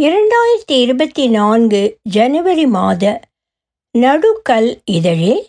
இரண்டாயிரத்தி 0.00 0.72
இருபத்தி 0.72 1.28
நான்கு 1.28 1.98
ஜனவரி 2.02 2.66
மாத 2.66 3.20
நடுக்கல் 3.98 4.80
இதழில் 4.84 5.46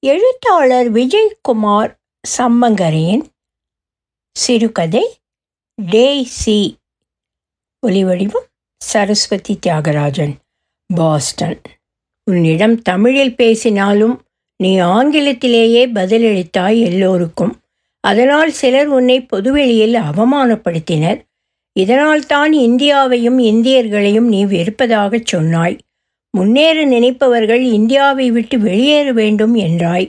எழுத்தாளர் 0.00 0.92
விஜய்குமார் 0.92 1.94
சம்மங்கரையின் 2.38 3.24
சிறுகதை 4.32 5.20
டேசி 5.82 6.74
ஒலிவடிவம் 7.86 8.48
சரஸ்வதி 8.78 9.58
தியாகராஜன் 9.66 10.34
பாஸ்டன். 10.94 11.60
உன்னிடம் 12.24 12.82
தமிழில் 12.82 13.34
பேசினாலும் 13.34 14.26
நீ 14.56 14.80
ஆங்கிலத்திலேயே 14.80 15.86
பதிலளித்தாய் 15.86 16.80
எல்லோருக்கும். 16.84 17.60
அதனால் 18.00 18.50
சிலர் 18.50 18.86
உன்னை 18.86 19.20
பொதுவெளியில் 19.20 19.94
அவமானப்படுத்தினர். 19.94 21.27
இதனால் 21.78 22.26
தான் 22.26 22.52
இந்தியாவையும் 22.52 23.38
இந்தியர்களையும் 23.50 24.28
நீ 24.28 24.40
வெறுப்பதாகச் 24.44 25.24
சொன்னாய். 25.24 25.76
முன்னேற 26.30 26.78
நினைப்பவர்கள் 26.86 27.62
இந்தியாவை 27.72 28.30
விட்டு 28.30 28.56
வெளியேற 28.58 29.12
வேண்டும் 29.12 29.54
என்றாய். 29.56 30.08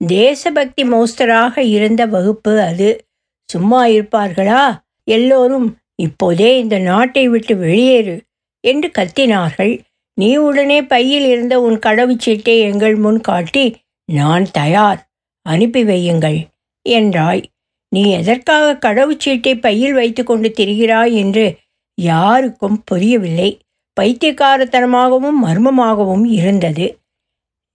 தேசபக்தி 0.00 0.82
மோஸ்தராக 0.82 1.58
இருந்த 1.58 2.02
வகுப்பு 2.06 2.52
அது. 2.60 2.88
சும்மா 3.50 3.80
இருப்பார்களா? 3.86 4.64
எல்லோரும் 5.04 5.68
இப்போதே 5.94 6.50
இந்த 6.58 6.76
நாட்டை 6.78 7.28
விட்டு 7.28 7.54
வெளியேறு 7.54 8.16
என்று 8.64 8.88
கத்தினார்கள். 8.98 9.74
நீ 10.20 10.36
உடனே 10.36 10.78
பையில் 10.82 11.26
இருந்த 11.26 11.54
உன் 11.60 11.78
கடவுச்சீட்டை 11.86 12.56
எங்கள் 12.68 12.94
முன் 12.94 13.20
காட்டி 13.20 13.64
நான் 14.12 14.46
தயார். 14.50 15.00
அனுப்பி 15.46 15.82
வையுங்கள் 15.84 16.38
என்றாய். 16.88 17.42
நீ 17.94 18.02
எதற்காக 18.10 18.66
கடவுச்சீட்டை 18.80 19.52
பையில் 19.60 19.92
வைத்துக்கொண்டு 19.92 20.48
திரிகிறாய் 20.56 21.12
என்று 21.12 21.44
யாருக்கும் 21.98 22.78
புரியவில்லை. 22.84 23.50
பைத்தியக்காரத்தனமாகவும் 24.00 25.40
மர்மமாகவும் 25.44 26.24
இருந்தது. 26.38 26.86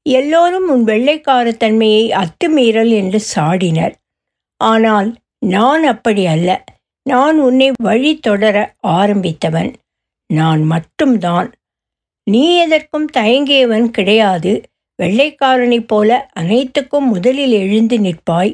எல்லோரும் 0.05 0.67
உன் 0.69 0.83
வெள்ளைக்காரத்தன்மையை 0.83 2.03
அத்துமீறல் 2.21 2.91
என்று 2.91 3.19
சாடினர். 3.35 3.95
ஆனால் 4.61 5.09
நான் 5.45 5.83
அப்படி 5.83 6.25
அல்ல. 6.25 6.63
நான் 7.09 7.37
உன்னை 7.39 7.67
வழி 7.83 8.11
தொடர 8.19 8.55
ஆரம்பித்தவன். 8.87 9.71
நான் 10.33 10.63
மட்டும்தான். 10.63 11.49
நீ 12.31 12.43
எதற்கும் 12.57 13.07
தயங்கியவன் 13.17 13.87
கிடையாது. 13.89 14.51
வெள்ளைக்காரனைப் 15.03 15.87
போல 15.87 16.29
அனைத்துக்கும் 16.33 17.07
முதலில் 17.07 17.53
எழுந்து 17.63 17.97
நிற்பாய். 17.97 18.51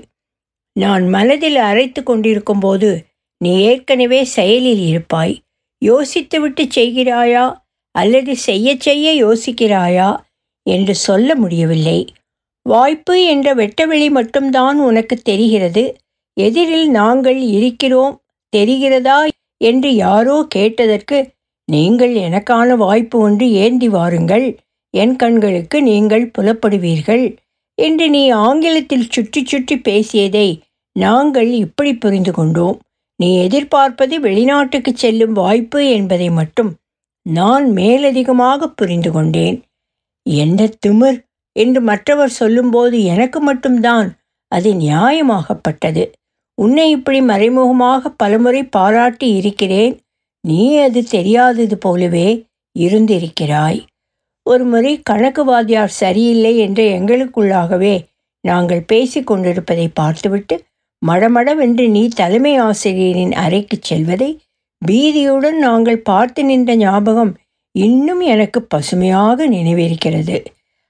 நான் 0.75 1.07
மனதில் 1.07 1.55
அரைத்து 1.55 2.03
கொண்டிருக்கும் 2.03 2.59
போது 2.59 3.05
நீ 3.37 3.59
ஏற்கனவே 3.59 4.23
செயலில் 4.23 4.87
இருப்பாய். 4.87 5.35
யோசித்துவிட்டு 5.85 6.63
செய்கிறாயா? 6.75 7.55
அல்லது 7.91 8.35
செய்ய 8.35 8.75
செய்ய 8.77 9.25
யோசிக்கிறாயா? 9.25 10.17
என்று 10.63 10.95
சொல்ல 10.95 11.35
முடியவில்லை. 11.35 12.07
வாய்ப்பு 12.61 13.23
என்ற 13.23 13.55
வெட்டவெளி 13.55 14.09
மட்டும்தான் 14.09 14.79
உனக்கு 14.79 15.15
தெரிகிறது. 15.17 15.97
எதிரில் 16.33 16.89
நாங்கள் 16.89 17.41
இருக்கிறோம். 17.41 18.21
தெரிகிறதா 18.55 19.27
என்று 19.57 19.95
யாரோ 19.95 20.45
கேட்டதற்கு 20.49 21.33
நீங்கள் 21.65 22.13
எனக்கான 22.15 22.75
வாய்ப்பு 22.75 23.19
ஒன்று 23.19 23.51
ஏந்தி 23.51 23.87
வாருங்கள். 23.87 24.57
என் 24.89 25.15
கண்களுக்கு 25.15 25.81
நீங்கள் 25.81 26.31
புலப்படுவீர்கள் 26.37 27.35
என்று 27.77 28.09
நீ 28.09 28.29
ஆங்கிலத்தில் 28.29 29.09
சுற்றி 29.09 29.45
சுற்றி 29.45 29.79
பேசியதை 29.79 30.47
நாங்கள் 30.95 31.51
இப்படி 31.51 31.95
புரிந்து 31.95 32.31
கொண்டோம். 32.31 32.77
நீ 33.15 33.37
எதிர்பார்ப்பது 33.37 34.19
வெளிநாட்டுக்கு 34.19 34.91
செல்லும் 34.95 35.33
வாய்ப்பு 35.33 35.89
என்பதை 35.89 36.29
மட்டும் 36.29 36.71
நான் 37.25 37.65
மேலதிகமாக 37.71 38.67
புரிந்து 38.69 39.11
கொண்டேன். 39.11 39.57
என்ன 40.23 40.69
திமிர்? 40.87 41.19
என்று 41.51 41.81
மற்றவர் 41.81 42.29
சொல்லும்போது 42.29 43.03
எனக்கு 43.03 43.39
மட்டும்தான் 43.39 44.07
அது 44.51 44.73
நியாயமாகப்பட்டது. 44.73 46.03
உன்னை 46.57 46.89
இப்படி 46.89 47.21
மறைமுகமாக 47.21 48.09
பலமுறை 48.09 48.63
பாராட்டி 48.63 49.27
இருக்கிறேன். 49.35 49.93
நீ 50.43 50.77
அது 50.77 51.03
தெரியாதது 51.03 51.77
போலவே 51.77 52.27
இருந்திருக்கிறாய். 52.79 53.79
ஒருமுறை 54.45 55.01
கணக்கு 55.01 55.43
வாத்தியார் 55.45 55.93
சரியில்லை 55.99 56.57
என்று 56.57 56.83
எங்களுக்குள்ளாகவே 56.99 57.95
நாங்கள் 58.41 58.83
பேசி 58.83 59.23
கொண்டிருப்பதை 59.23 59.87
பார்த்துவிட்டு 59.87 60.55
மடமடவென்று 61.07 61.89
நீ 61.89 62.07
தலைமை 62.07 62.55
ஆசிரியரின் 62.55 63.31
அறைக்கு 63.31 63.77
செல்வதை 63.81 64.39
பீதியுடன் 64.87 65.57
நாங்கள் 65.57 66.01
பார்த்து 66.01 66.45
நின்ற 66.45 66.75
ஞாபகம் 66.75 67.37
இன்னும் 67.71 68.19
எனக்கு 68.19 68.61
பசுமையாக 68.61 69.47
நினைவிருக்கிறது. 69.47 70.45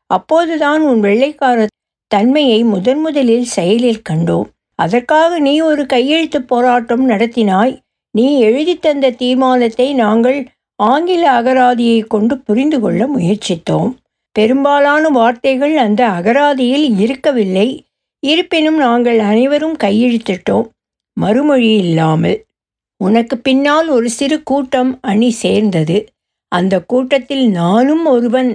அப்போதுதான் 0.05 0.81
உன் 0.81 0.99
வெள்ளைக்கார 0.99 1.65
தன்மையை 2.07 2.63
முதன் 2.63 2.99
முதலில் 2.99 3.43
செயலில் 3.43 4.01
கண்டோம். 4.09 4.45
அதற்காக 4.75 5.39
நீ 5.39 5.61
ஒரு 5.61 5.85
கையெழுத்து 5.85 6.41
போராட்டம் 6.41 7.09
நடத்தினாய். 7.09 7.77
நீ 8.11 8.39
எழுதி 8.39 8.79
தந்த 8.79 9.09
தீர்மானத்தை 9.09 9.93
நாங்கள் 9.93 10.47
ஆங்கில 10.75 11.41
அகராதியை 11.41 12.07
கொண்டு 12.07 12.37
புரிந்து 12.37 12.79
கொள்ள 12.79 13.07
முயற்சித்தோம். 13.07 13.91
பெரும்பாலான 14.31 15.09
வார்த்தைகள் 15.09 15.77
அந்த 15.77 16.07
அகராதியில் 16.09 16.99
இருக்கவில்லை. 16.99 17.84
இருப்பினும் 18.31 18.77
நாங்கள் 18.77 19.19
அனைவரும் 19.19 19.77
கையெழுத்திட்டோம். 19.83 20.67
மறுமொழி 21.17 21.71
இல்லாமல். 21.75 22.37
உனக்கு 23.01 23.35
பின்னால் 23.37 23.87
ஒரு 23.87 24.09
சிறு 24.09 24.37
கூட்டம் 24.43 24.91
அணி 25.01 25.29
சேர்ந்தது. 25.43 25.97
அந்த 26.51 26.75
கூட்டத்தில் 26.83 27.45
நானும் 27.51 28.05
ஒருவன் 28.05 28.51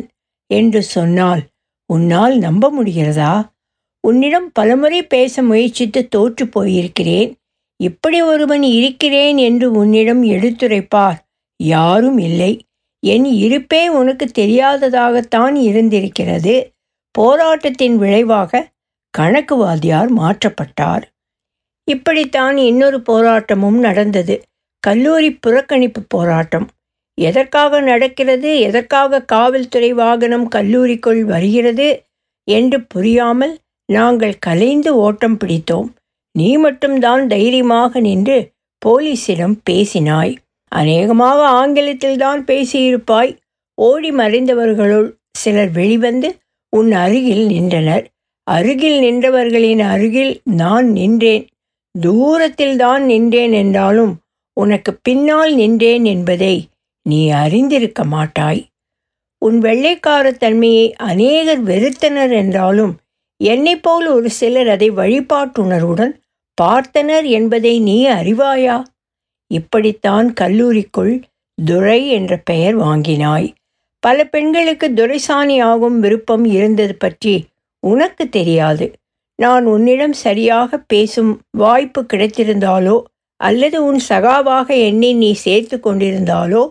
என்று 0.51 0.83
சொன்னால் 0.83 1.43
உன்னால் 1.91 2.35
நம்ப 2.39 2.65
முடிகிறதா? 2.77 3.35
உன்னிடம் 4.05 4.49
பலமுறை 4.53 5.01
பேச 5.07 5.43
முயற்சித்து 5.43 6.01
தோற்று 6.09 6.45
போயிருக்கிறேன். 6.47 7.31
இப்படி 7.81 8.19
ஒருவன் 8.23 8.65
இருக்கிறேன் 8.79 9.39
என்று 9.39 9.67
உன்னிடம் 9.73 10.23
எடுத்துரைப்பார் 10.25 11.19
யாரும் 11.61 12.19
இல்லை. 12.19 12.53
என் 13.03 13.27
இருப்பே 13.43 13.83
உனக்கு 14.01 14.27
தெரியாததாகத்தான் 14.39 15.57
இருந்திருக்கிறது. 15.69 16.55
போராட்டத்தின் 17.15 17.97
விளைவாக 17.97 18.69
கணக்கு 19.11 19.57
வாத்தியார் 19.57 20.11
மாற்றப்பட்டார். 20.13 21.03
இப்படித்தான் 21.85 22.57
இன்னொரு 22.57 23.03
போராட்டமும் 23.09 23.79
நடந்தது. 23.79 24.43
கல்லூரி 24.81 25.39
புறக்கணிப்பு 25.47 26.01
போராட்டம். 26.09 26.69
எதற்காக 27.15 27.81
நடக்கிறது? 27.81 28.59
எதற்காக 28.59 29.23
காவல்துறை 29.23 29.93
வாகனம் 29.93 30.49
கல்லூரிக்குள் 30.51 31.21
வருகிறது? 31.21 32.03
என்று 32.45 32.79
புரியாமல் 32.83 33.59
நாங்கள் 33.87 34.39
கலைந்து 34.39 34.97
ஓட்டம் 34.97 35.37
பிடித்தோம். 35.37 35.89
நீ 36.33 36.57
மட்டும்தான் 36.57 37.27
தைரியமாக 37.27 38.01
நின்று 38.01 38.51
போலீசிடம் 38.87 39.57
பேசினாய். 39.71 40.37
அநேகமாக 40.69 41.41
ஆங்கிலத்தில்தான் 41.51 42.41
பேசியிருப்பாய். 42.47 43.37
ஓடி 43.75 44.11
மறைந்தவர்களுள் 44.11 45.09
சிலர் 45.33 45.71
வெளிவந்து 45.71 46.39
உன் 46.77 46.93
அருகில் 46.93 47.47
நின்றனர். 47.47 48.07
அருகில் 48.51 48.99
நின்றவர்களின் 48.99 49.83
அருகில் 49.85 50.33
நான் 50.45 50.87
நின்றேன். 50.91 51.45
தூரத்தில் 51.95 52.77
தான் 52.77 53.05
நின்றேன் 53.05 53.53
என்றாலும் 53.53 54.13
உனக்கு 54.57 54.93
பின்னால் 55.03 55.53
நின்றேன் 55.55 56.05
என்பதை 56.05 56.55
நீ 57.07 57.21
அறிந்திருக்க 57.31 58.01
மாட்டாய். 58.05 58.63
உன் 59.43 59.59
வெள்ளைக்காரத்தன்மையை 59.61 60.87
அநேகர் 61.03 61.63
வெறுத்தனர் 61.65 62.33
என்றாலும் 62.33 62.93
என்னைப்போல் 63.41 64.07
ஒரு 64.09 64.31
சிலர் 64.31 64.69
அதை 64.69 64.89
வழிபாட்டுணர்வுடன் 64.91 66.13
பார்த்தனர் 66.59 67.27
என்பதை 67.29 67.75
நீ 67.81 67.99
அறிவாயா? 68.09 68.77
இப்படித்தான் 69.51 70.27
கல்லூரிக்குள் 70.41 71.15
துரை 71.59 72.01
என்ற 72.09 72.33
பெயர் 72.45 72.77
வாங்கினாய். 72.79 73.49
பல 74.03 74.19
பெண்களுக்கு 74.25 74.87
துரைசாணி 74.95 75.57
ஆகும் 75.61 75.99
விருப்பம் 76.01 76.45
இருந்தது 76.49 76.95
பற்றி 76.95 77.35
உனக்கு 77.83 78.29
தெரியாது. 78.29 78.87
நான் 79.39 79.65
உன்னிடம் 79.67 80.13
சரியாக 80.13 80.79
பேசும் 80.79 81.33
வாய்ப்பு 81.51 82.01
கிடைத்திருந்தாலோ 82.03 82.97
அல்லது 83.41 83.79
உன் 83.85 84.01
சகாவாக 84.09 84.69
என்னை 84.89 85.15
நீ 85.15 85.31
சேர்த்து 85.33 85.77
கொண்டிருந்தாலோ 85.81 86.63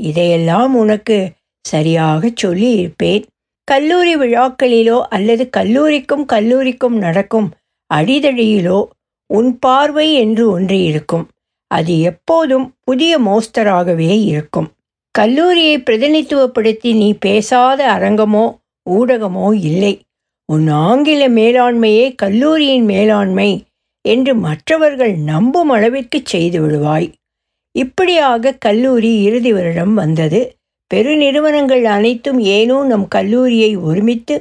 இதையெல்லாம் 0.00 0.74
உனக்கு 0.74 1.16
சரியாக 1.64 2.30
சொல்லி 2.34 2.70
இருப்பேன் 2.72 3.24
கல்லூரி 3.68 4.16
விழாக்களிலோ 4.16 4.98
அல்லது 5.08 5.44
கல்லூரிக்கும் 5.48 6.24
கல்லூரிக்கும் 6.24 6.96
நடக்கும் 6.96 7.48
அடிதடியிலோ 7.90 8.78
உன் 9.30 9.58
பார்வை 9.58 10.06
என்று 10.14 10.44
ஒன்று 10.50 10.78
இருக்கும். 10.82 11.24
அது 11.70 12.00
எப்போதும் 12.00 12.66
புதிய 12.80 13.12
மோஸ்தராகவே 13.18 14.12
இருக்கும். 14.24 14.68
கல்லூரியை 15.14 15.76
பிரதிநிதித்துவப்படுத்தி 15.78 16.90
நீ 16.94 17.08
பேசாத 17.20 17.80
அரங்கமோ 17.92 18.44
ஊடகமோ 18.90 19.48
இல்லை. 19.70 19.94
உன் 20.52 20.66
ஆங்கில 20.86 21.22
மேலாண்மையே 21.28 22.06
கல்லூரியின் 22.14 22.84
மேலாண்மை 22.84 23.50
என்று 24.04 24.32
மற்றவர்கள் 24.36 25.14
நம்பும் 25.30 25.70
அளவிற்கு 25.70 26.18
செய்து 26.24 26.58
விடுவாய். 26.60 27.08
இப்படியாக 27.74 28.54
கல்லூரி 28.58 29.12
இறுதி 29.22 29.52
வருடம் 29.52 29.94
வந்தது. 29.94 30.40
பெருநிறுவனங்கள் 30.90 31.84
அனைத்தும் 31.96 32.40
ஏனோ 32.56 32.78
நம் 32.84 33.06
கல்லூரியை 33.08 33.70
ஒருமித்து 33.88 34.36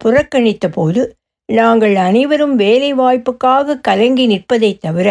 புறக்கணித்த 0.00 0.66
போது 0.68 1.02
நாங்கள் 1.48 1.96
அனைவரும் 2.06 2.54
வேலை 2.54 2.90
வாய்ப்புக்காக 2.94 3.80
கலங்கி 3.80 4.24
நிற்பதை 4.26 4.72
தவிர 4.78 5.08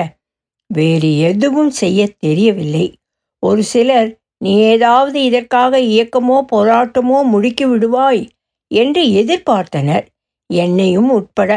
வேறு 0.70 1.10
எதுவும் 1.30 1.74
செய்ய 1.82 2.02
தெரியவில்லை. 2.20 2.86
ஒரு 3.44 3.64
சிலர் 3.64 4.10
நீ 4.44 4.54
ஏதாவது 4.74 5.18
இதற்காக 5.24 5.80
இயக்கமோ 5.92 6.38
போராட்டமோ 6.54 7.20
முடுக்கி 7.34 7.66
விடுவாய் 7.68 8.24
என்று 8.72 9.02
எதிர்பார்த்தனர். 9.22 10.06
என்னையும் 10.48 11.10
உட்பட. 11.12 11.52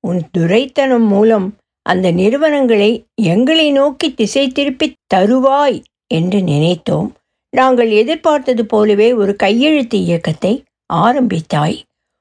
உன் 0.00 0.20
துரைத்தனம் 0.30 1.06
மூலம் 1.06 1.56
அந்த 1.82 2.10
நிறுவனங்களை 2.10 3.04
எங்களை 3.14 3.70
நோக்கி 3.70 4.14
திசை 4.14 4.48
திருப்பி 4.48 4.94
தருவாய் 5.14 5.82
என்று 6.06 6.38
நினைத்தோம். 6.38 7.08
நாங்கள் 7.50 7.90
எதிர்பார்த்தது 7.90 8.66
போலவே 8.66 9.12
ஒரு 9.12 9.36
கையெழுத்து 9.36 9.98
இயக்கத்தை 9.98 10.62
ஆரம்பித்தாய். 10.94 11.78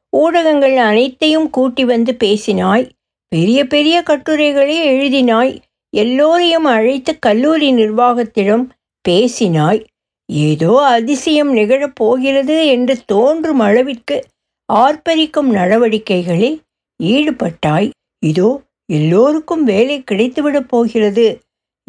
ஊடகங்கள் 0.09 0.77
அனைத்தையும் 0.77 1.49
கூட்டி 1.49 1.85
வந்து 1.85 2.17
பேசினாய். 2.23 2.89
பெரிய 3.27 3.67
பெரிய 3.67 4.01
கட்டுரைகளை 4.01 4.77
எழுதினாய். 4.87 5.61
எல்லோரையும் 5.89 6.65
அழைத்து 6.65 7.19
கல்லூரி 7.19 7.73
நிர்வாகத்திடம் 7.73 8.65
பேசினாய். 9.09 9.83
ஏதோ 10.25 10.83
அதிசயம் 10.85 11.51
நிகழப் 11.53 11.95
போகிறது 11.95 12.67
என்று 12.67 13.05
தோன்றும் 13.05 13.59
அளவிற்கு 13.59 14.23
ஆர்ப்பரிக்கும் 14.69 15.49
நடவடிக்கைகளில் 15.49 16.57
ஈடுபட்டாய். 17.03 17.89
இதோ 18.23 18.49
எல்லோருக்கும் 18.85 19.63
வேலை 19.63 20.03
கிடைத்துவிடப் 20.11 20.67
போகிறது 20.67 21.39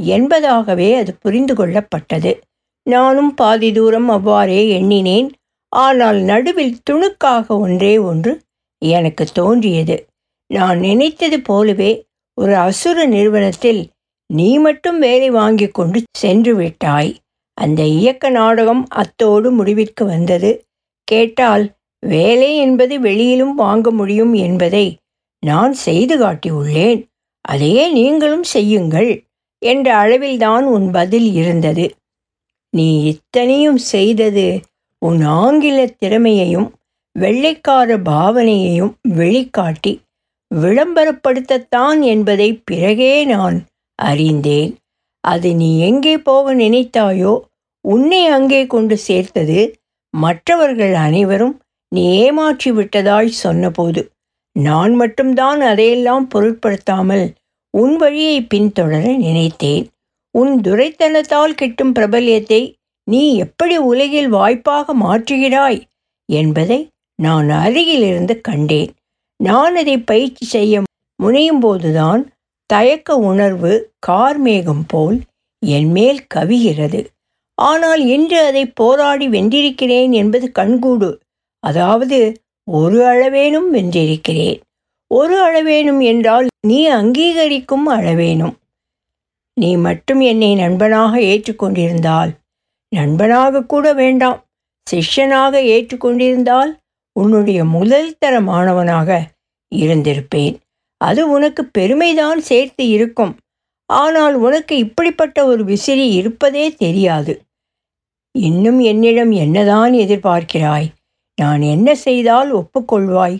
என்பதாகவே 0.03 0.95
அது 0.95 1.15
புரிந்து 1.15 1.55
கொள்ளப்பட்டது. 1.55 2.33
நானும் 2.87 3.35
பாதி 3.35 3.73
தூரம் 3.73 4.09
அவ்வாறே 4.09 4.69
எண்ணினேன். 4.69 5.29
ஆனால் 5.73 6.19
நடுவில் 6.21 6.77
துணுக்காக 6.91 7.47
ஒன்றே 7.47 7.99
ஒன்று 7.99 8.33
எனக்கு 8.79 9.25
தோன்றியது. 9.33 9.97
நான் 10.47 10.79
நினைத்தது 10.79 11.41
போலவே 11.41 12.07
ஒரு 12.35 12.55
அசுர 12.57 13.07
நிறுவனத்தில் 13.07 13.91
நீ 14.27 14.59
மட்டும் 14.59 14.99
வேலை 14.99 15.31
வாங்கி 15.31 15.69
கொண்டு 15.69 15.99
சென்று 16.19 16.55
விட்டாய். 16.55 17.11
அந்த 17.59 17.83
இயக்க 17.83 18.31
நாடகம் 18.31 18.83
அத்தோடு 18.89 19.51
முடிவிற்கு 19.51 20.05
வந்தது. 20.05 20.51
கேட்டால் 21.09 21.65
வேலை 22.03 22.56
என்பது 22.56 22.95
வெளியிலும் 23.00 23.55
வாங்க 23.55 23.91
முடியும் 23.91 24.35
என்பதை 24.47 24.87
நான் 25.43 25.73
செய்து 25.73 26.15
காட்டியுள்ளேன். 26.19 27.00
அதையே 27.45 27.85
நீங்களும் 27.93 28.47
செய்யுங்கள் 28.55 29.11
என்ற 29.62 29.89
அளவில்தான் 29.97 30.65
உன் 30.67 30.89
பதில் 30.91 31.29
இருந்தது. 31.33 31.87
நீ 32.73 32.89
இத்தனையும் 33.05 33.81
செய்தது 33.93 34.49
உன் 35.03 35.23
ஆங்கில 35.43 35.79
திறமையையும் 35.99 36.69
வெள்ளைக்கார 37.17 37.91
பாவனையையும் 38.11 38.93
வெளிக்காட்டி 39.17 39.93
விளம்பரப்படுத்தத்தான் 40.51 41.99
என்பதை 42.03 42.49
பிறகே 42.65 43.15
நான் 43.25 43.56
அறிந்தேன். 43.99 44.73
அது 45.25 45.49
நீ 45.55 45.71
எங்கே 45.81 46.15
போக 46.19 46.55
நினைத்தாயோ 46.55 47.33
உன்னை 47.85 48.23
அங்கே 48.27 48.61
கொண்டு 48.67 48.97
சேர்த்தது 48.99 49.59
மற்றவர்கள் 50.15 50.94
அனைவரும் 51.06 51.56
நீ 51.93 52.02
ஏமாற்றி 52.19 52.70
விட்டதாய் 52.70 53.38
சொன்னபோது 53.44 54.00
நான் 54.56 54.94
மட்டும்தான் 54.94 55.61
அதையெல்லாம் 55.61 56.26
பொருட்படுத்தாமல் 56.26 57.26
உன் 57.75 57.96
வழியை 57.96 58.38
பின்தொடர 58.55 59.17
நினைத்தேன். 59.17 59.87
உன் 60.35 60.52
துரைத்தனத்தால் 60.61 61.55
கிட்டும் 61.55 61.93
பிரபல்யத்தை 61.93 62.62
நீ 63.08 63.23
எப்படி 63.37 63.76
உலகில் 63.90 64.29
வாய்ப்பாக 64.29 64.94
மாற்றுகிறாய்? 64.94 65.81
என்பதை 66.29 66.81
நான் 67.19 67.49
அருகிலிருந்து 67.50 68.41
கண்டேன். 68.41 68.91
நான் 69.41 69.76
அதை 69.76 69.96
பயிற்சி 69.99 70.44
செய்ய 70.46 70.82
முனையும் 71.23 71.61
போதுதான் 71.61 72.23
தயக்க 72.70 73.17
உணர்வு 73.31 73.73
கார்மேகம் 74.06 74.84
போல் 74.87 75.19
என்மேல் 75.62 76.20
கவிகிறது. 76.34 77.00
ஆனால் 77.58 78.02
இன்று 78.06 78.38
அதை 78.44 78.64
போராடி 78.81 79.26
வென்றிருக்கிறேன் 79.29 80.12
என்பது 80.12 80.46
கண்கூடு. 80.58 81.11
அதாவது 81.64 82.19
ஒரு 82.69 82.99
அளவேனும் 83.05 83.69
வென்றிருக்கிறேன். 83.72 84.58
ஒரு 85.10 85.37
அளவேனும் 85.46 86.02
என்றால் 86.02 86.46
நீ 86.66 86.88
அங்கீகரிக்கும் 86.88 87.87
அளவேனும். 87.88 88.56
நீ 89.56 89.70
மட்டும் 89.76 90.20
என்னை 90.20 90.50
நண்பனாக 90.55 91.14
ஏற்றுக்கொண்டிருந்தால் 91.20 92.31
நண்பனாக 92.93 93.64
கூட 93.64 93.87
வேண்டாம். 93.93 94.38
சிஷ்யனாக 94.87 95.55
ஏற்றுக்கொண்டிருந்தால் 95.75 96.70
உன்னுடைய 97.16 97.60
முதல் 97.64 98.16
தர 98.19 98.34
மாணவனாக 98.40 99.08
இருந்திருப்பேன். 99.72 100.55
அது 101.00 101.22
உனக்கு 101.31 101.62
பெருமைதான் 101.78 102.40
சேர்த்து 102.40 102.84
இருக்கும். 102.88 103.34
ஆனால் 103.87 104.34
உனக்கு 104.34 104.75
இப்படிப்பட்ட 104.76 105.38
ஒரு 105.46 105.64
விசிறி 105.64 106.06
இருப்பதே 106.10 106.66
தெரியாது. 106.75 107.34
இன்னும் 108.34 108.81
என்னிடம் 108.81 109.32
என்னதான் 109.44 109.93
எதிர்பார்க்கிறாய்? 109.93 110.88
நான் 111.40 111.62
என்ன 111.62 111.94
செய்தால் 111.94 112.55
ஒப்புக்கொள்வாய்? 112.55 113.38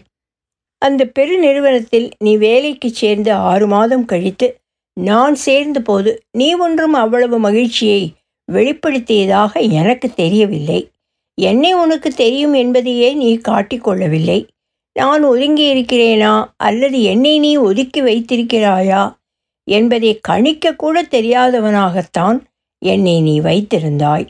அந்த 0.79 1.11
பெருநிறுவனத்தில் 1.19 2.11
நீ 2.19 2.37
வேலைக்கு 2.37 2.91
சேர்ந்து 2.91 3.33
ஆறு 3.33 3.67
மாதம் 3.67 4.05
கழித்து 4.05 4.59
நான் 5.01 5.35
சேர்ந்த 5.35 5.81
போது 5.81 6.23
நீ 6.31 6.55
ஒன்றும் 6.55 6.93
அவ்வளவு 6.93 7.39
மகிழ்ச்சியை 7.39 8.13
வெளிப்படுத்தியதாக 8.53 9.71
எனக்கு 9.71 10.15
தெரியவில்லை. 10.15 10.91
என்னை 11.35 11.73
உனக்கு 11.73 12.11
தெரியும் 12.11 12.53
என்பதையே 12.53 13.15
நீ 13.15 13.41
காட்டிக்கொள்ளவில்லை 13.49 14.47
நான் 14.93 15.23
ஒதுங்கி 15.23 15.67
இருக்கிறேனா 15.75 16.45
அல்லது 16.57 17.03
என்னை 17.03 17.39
நீ 17.39 17.57
ஒதுக்கி 17.57 18.03
வைத்திருக்கிறாயா? 18.03 19.17
என்பதை 19.65 20.21
கணிக்கக்கூட 20.29 20.97
தெரியாதவனாகத்தான் 21.11 22.39
என்னை 22.79 23.21
நீ 23.21 23.41
வைத்திருந்தாய். 23.41 24.29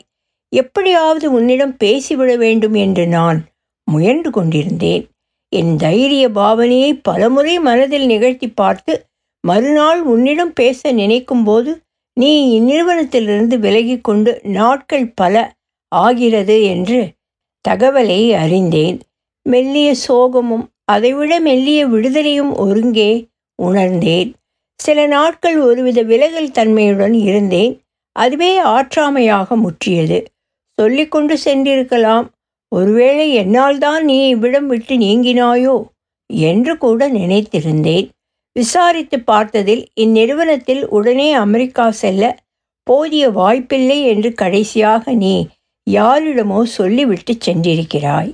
எப்படியாவது 0.49 1.31
உன்னிடம் 1.31 1.77
பேசிவிட 1.83 2.37
வேண்டும் 2.37 2.73
என்று 2.73 3.07
நான் 3.07 3.39
முயன்று 3.89 4.29
கொண்டிருந்தேன். 4.31 5.03
என் 5.51 5.75
தைரிய 5.75 6.25
பாவனையை 6.29 6.91
பலமுறை 7.01 7.59
மனதில் 7.59 8.05
நிகழ்த்தி 8.05 8.47
பார்த்து 8.51 8.93
மறுநாள் 9.43 10.01
உன்னிடம் 10.03 10.53
பேச 10.53 10.91
நினைக்கும் 10.91 11.43
போது 11.43 11.71
நீ 12.17 12.31
இந்நிறுவனத்திலிருந்து 12.59 13.55
விலகி 13.57 13.95
கொண்டு 14.01 14.31
நாட்கள் 14.57 15.07
பல 15.15 15.35
ஆகிறது 15.91 16.57
என்று 16.63 16.99
தகவலை 17.65 18.21
அறிந்தேன். 18.33 18.97
மெல்லிய 19.49 19.89
சோகமும் 20.07 20.65
அதைவிட 20.85 21.33
மெல்லிய 21.39 21.81
விடுதலையும் 21.87 22.51
ஒருங்கே 22.55 23.11
உணர்ந்தேன். 23.59 24.29
சில 24.79 24.99
நாட்கள் 25.07 25.57
ஒருவித 25.59 25.99
விலகல் 26.03 26.51
தன்மையுடன் 26.51 27.15
இருந்தேன். 27.27 27.73
அதுவே 28.15 28.51
ஆற்றாமையாக 28.73 29.55
முற்றியது. 29.55 30.19
சொல்லிக்கொண்டு 30.77 31.35
சென்றிருக்கலாம் 31.45 32.27
ஒருவேளை 32.71 33.33
என்னால் 33.33 33.77
தான் 33.77 34.03
நீ 34.05 34.27
இவ்விடம் 34.27 34.67
விட்டு 34.67 34.95
நீங்கினாயோ? 34.97 35.75
என்று 36.29 36.77
கூட 36.77 37.09
நினைத்திருந்தேன். 37.09 38.09
விசாரித்து 38.55 39.17
பார்த்ததில் 39.27 39.83
இந்நிறுவனத்தில் 39.95 40.83
உடனே 40.87 41.33
அமெரிக்கா 41.33 41.91
செல்ல 41.91 42.23
போதிய 42.83 43.29
வாய்ப்பில்லை 43.29 44.03
என்று 44.03 44.33
கடைசியாக 44.33 45.11
நீ 45.13 45.47
யாரிடமோ 45.87 46.63
சொல்லிவிட்டு 46.63 47.33
சென்றிருக்கிறாய். 47.45 48.31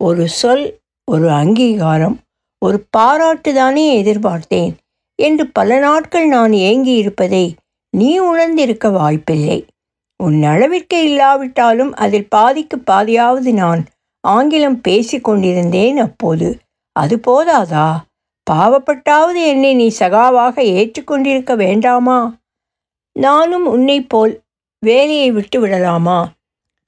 ஒரு 0.00 0.28
சொல் 0.28 0.64
ஒரு 1.10 1.30
அங்கீகாரம் 1.30 2.16
ஒரு 2.62 2.78
பாராட்டு 2.90 3.50
தானே 3.54 3.86
எதிர்பார்த்தேன். 4.02 4.72
என்று 5.18 5.44
பல 5.50 5.78
நாட்கள் 5.78 6.26
நான் 6.28 6.52
ஏங்கி 6.52 6.94
இருப்பதை 6.94 7.44
நீ 7.90 8.18
உணர்ந்திருக்க 8.18 8.88
வாய்ப்பில்லை. 8.90 9.58
உன் 10.22 10.42
அளவிற்கே 10.42 11.02
இல்லாவிட்டாலும் 11.02 11.94
அதில் 11.94 12.28
பாதிக்கு 12.28 12.82
பாதியாவது 12.90 13.52
நான் 13.52 13.86
ஆங்கிலம் 14.20 14.80
பேசிக் 14.80 15.24
கொண்டிருந்தேன் 15.24 15.98
அப்போது. 15.98 16.58
அது 16.92 17.20
போதாதா? 17.26 17.96
பாவப்பட்டாவது 18.50 19.46
என்னை 19.46 19.74
நீ 19.74 19.94
சகாவாக 19.98 20.62
ஏற்றுக்கொண்டிருக்க 20.62 21.56
வேண்டாமா? 21.56 22.36
நானும் 23.12 23.66
உன்னை 23.66 24.00
போல் 24.00 24.40
வேலையை 24.78 25.30
விட்டு 25.30 25.60
விடலாமா? 25.60 26.32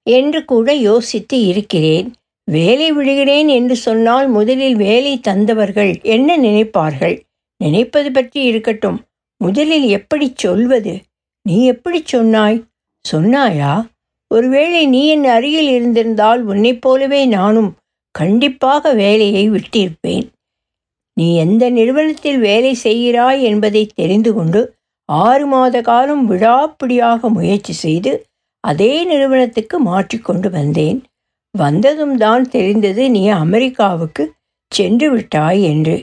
என்று 0.03 0.45
கூட 0.45 0.73
யோசித்து 0.73 1.45
இருக்கிறேன். 1.45 2.15
வேலை 2.45 2.93
விடுகிறேன் 2.93 3.49
என்று 3.49 3.77
சொன்னால் 3.77 4.29
முதலில் 4.29 4.77
வேலை 4.77 5.21
தந்தவர்கள் 5.29 6.03
என்ன 6.03 6.37
நினைப்பார்கள்? 6.37 7.21
நினைப்பது 7.57 8.13
பற்றி 8.13 8.43
இருக்கட்டும். 8.43 9.05
முதலில் 9.37 9.87
எப்படி 9.89 10.33
சொல்வது? 10.35 11.01
நீ 11.43 11.67
எப்படி 11.67 12.03
சொன்னாய்? 12.05 12.65
சொன்னாயா? 13.05 13.73
ஒருவேளை 14.31 14.87
நீ 14.87 15.07
என் 15.07 15.25
அருகில் 15.25 15.69
இருந்திருந்தால் 15.69 16.43
உன்னைப் 16.43 16.81
போலவே 16.81 17.27
நானும் 17.27 17.71
கண்டிப்பாக 18.15 18.93
வேலையை 18.95 19.45
விட்டிருப்பேன். 19.51 20.27
நீ 21.17 21.37
எந்த 21.37 21.71
நிறுவனத்தில் 21.71 22.39
வேலை 22.39 22.73
செய்கிறாய் 22.75 23.41
என்பதை 23.43 23.83
தெரிந்து 23.95 24.35
கொண்டு 24.35 24.61
ஆறு 25.09 25.47
மாத 25.47 25.77
காலம் 25.81 26.31
விடாப்பிடியாக 26.31 27.29
முயற்சி 27.29 27.73
செய்து 27.73 28.13
அதே 28.65 29.05
நிறுவனத்துக்கு 29.05 29.79
மாற்றிக்கொண்டு 29.79 30.51
வந்தேன். 30.51 30.99
வந்ததும் 31.55 32.17
தான் 32.17 32.49
தெரிந்தது 32.49 33.11
நீ 33.11 33.23
அமெரிக்காவுக்கு 33.29 34.25
சென்று 34.73 35.11
விட்டாய் 35.11 35.63
என்று. 35.63 35.97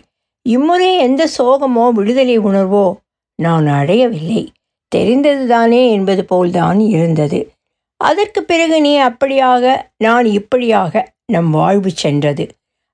இம்முறை 0.46 0.92
எந்த 0.98 1.30
சோகமோ 1.38 1.86
விடுதலை 1.92 2.40
உணர்வோ 2.40 2.86
நான் 3.40 3.68
அடையவில்லை. 3.68 4.44
தெரிந்ததுதானே 4.96 5.82
என்பது 5.92 6.24
போல்தான் 6.26 6.80
இருந்தது. 6.80 7.40
அதற்கு 8.02 8.44
பிறகு 8.44 8.82
நீ 8.82 8.94
அப்படியாக 9.00 9.64
நான் 9.98 10.26
இப்படியாக 10.26 11.04
நம் 11.26 11.50
வாழ்வு 11.52 11.92
சென்றது. 11.92 12.46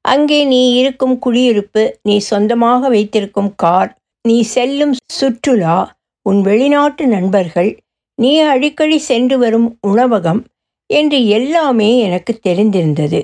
அங்கே 0.05 0.39
நீ 0.45 0.61
இருக்கும் 0.73 1.19
குடியிருப்பு 1.19 1.83
நீ 2.01 2.15
சொந்தமாக 2.29 2.89
வைத்திருக்கும் 2.89 3.51
கார் 3.55 3.91
நீ 4.25 4.37
செல்லும் 4.41 4.95
சுற்றுலா 5.13 5.77
உன் 6.25 6.41
வெளிநாட்டு 6.41 7.05
நண்பர்கள் 7.07 7.71
நீ 8.19 8.39
அடிக்கடி 8.39 8.97
சென்று 8.97 9.37
வரும் 9.37 9.69
உணவகம் 9.87 10.41
என்று 10.89 11.27
எல்லாமே 11.27 11.89
எனக்கு 11.97 12.33
தெரிந்திருந்தது. 12.43 13.19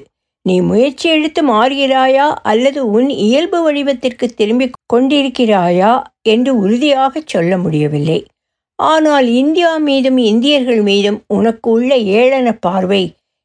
நீ 0.45 0.55
முயற்சி 0.61 1.09
எடுத்து 1.09 1.41
மாறுகிறாயா 1.47 2.27
அல்லது 2.41 2.81
உன் 2.91 3.09
இயல்பு 3.09 3.59
வடிவத்திற்கு 3.61 4.25
திரும்பிக் 4.35 4.77
கொண்டிருக்கிறாயா 4.93 5.91
என்று 6.21 6.51
உறுதியாக 6.57 7.21
சொல்ல 7.25 7.57
முடியவில்லை. 7.57 8.19
ஆனால் 8.79 9.27
இந்தியா 9.27 9.77
மீதும் 9.77 10.17
இந்தியர்கள் 10.17 10.81
மீதும் 10.81 11.24
உனக்கு 11.27 11.69
உள்ள 11.69 11.95
ஏளன 11.95 12.51
பார்வை 12.59 13.03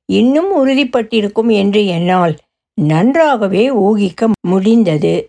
இன்னும் 0.09 0.51
உறுதிப்பட்டிருக்கும் 0.57 1.51
என்று 1.53 1.87
என்னால் 1.87 2.35
நன்றாகவே 2.79 3.71
ஊகிக்க 3.71 4.29
முடிந்தது. 4.49 5.27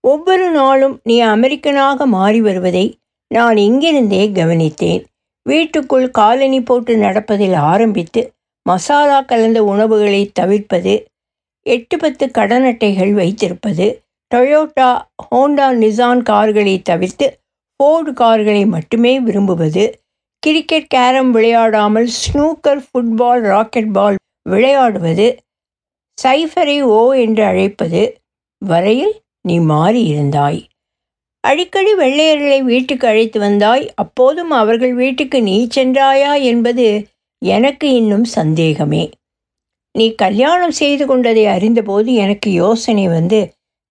ஒவ்வொரு 0.00 0.50
நாளும் 0.50 1.00
நீ 1.02 1.20
அமெரிக்கனாக 1.20 2.06
மாறி 2.06 2.40
வருவதை 2.40 2.98
நான் 3.26 3.56
இங்கிருந்தே 3.56 4.22
கவனித்தேன். 4.32 5.02
வீட்டுக்குள் 5.46 6.10
காலனி 6.10 6.60
போட்டு 6.60 6.96
நடப்பதில் 6.96 7.52
ஆரம்பித்து 7.52 8.32
மசாலா 8.66 9.20
கலந்த 9.20 9.64
உணவுகளை 9.64 10.30
தவிர்ப்பது 10.32 10.94
எட்டு 11.66 11.96
பத்து 11.96 12.30
கடன் 12.30 12.64
அட்டைகள் 12.64 13.12
வைத்திருப்பது 13.12 13.86
டொயோட்டா 14.34 14.90
ஹோண்டா 15.24 15.66
நிசான் 15.78 16.22
கார்களை 16.22 16.82
தவிர்த்து 16.82 17.26
ஃபோர்டு 17.80 18.12
கார்களை 18.12 18.64
மட்டுமே 18.66 19.12
விரும்புவது 19.18 19.84
கிரிக்கெட் 20.42 20.86
கேரம் 20.86 21.30
விளையாடாமல் 21.34 22.08
ஸ்னூக்கர் 22.20 22.82
ஃபுட்பால் 22.86 23.42
ராக்கெட் 23.52 23.92
பால் 23.92 24.16
விளையாடுவது 24.50 25.26
சைஃபரை 26.18 26.76
ஓ 26.96 27.00
என்று 27.24 27.42
அழைப்பது 27.44 28.02
வரையில் 28.62 29.14
நீ 29.40 29.56
மாறியிருந்தாய். 29.70 30.60
அடிக்கடி 31.44 31.92
வெள்ளையர்களை 31.94 32.58
வீட்டுக்கு 32.62 33.06
அழைத்து 33.08 33.38
வந்தாய் 33.38 33.84
அப்போதும் 33.94 34.50
அவர்கள் 34.50 34.92
வீட்டுக்கு 34.92 35.38
நீ 35.42 35.56
சென்றாயா 35.74 36.32
என்பது 36.42 36.86
எனக்கு 37.42 37.86
இன்னும் 37.94 38.26
சந்தேகமே. 38.36 39.04
நீ 39.94 40.06
கல்யாணம் 40.14 40.76
செய்து 40.80 41.06
கொண்டதை 41.06 41.44
அறிந்தபோது 41.46 42.10
எனக்கு 42.14 42.50
யோசனை 42.52 43.06
வந்து 43.08 43.40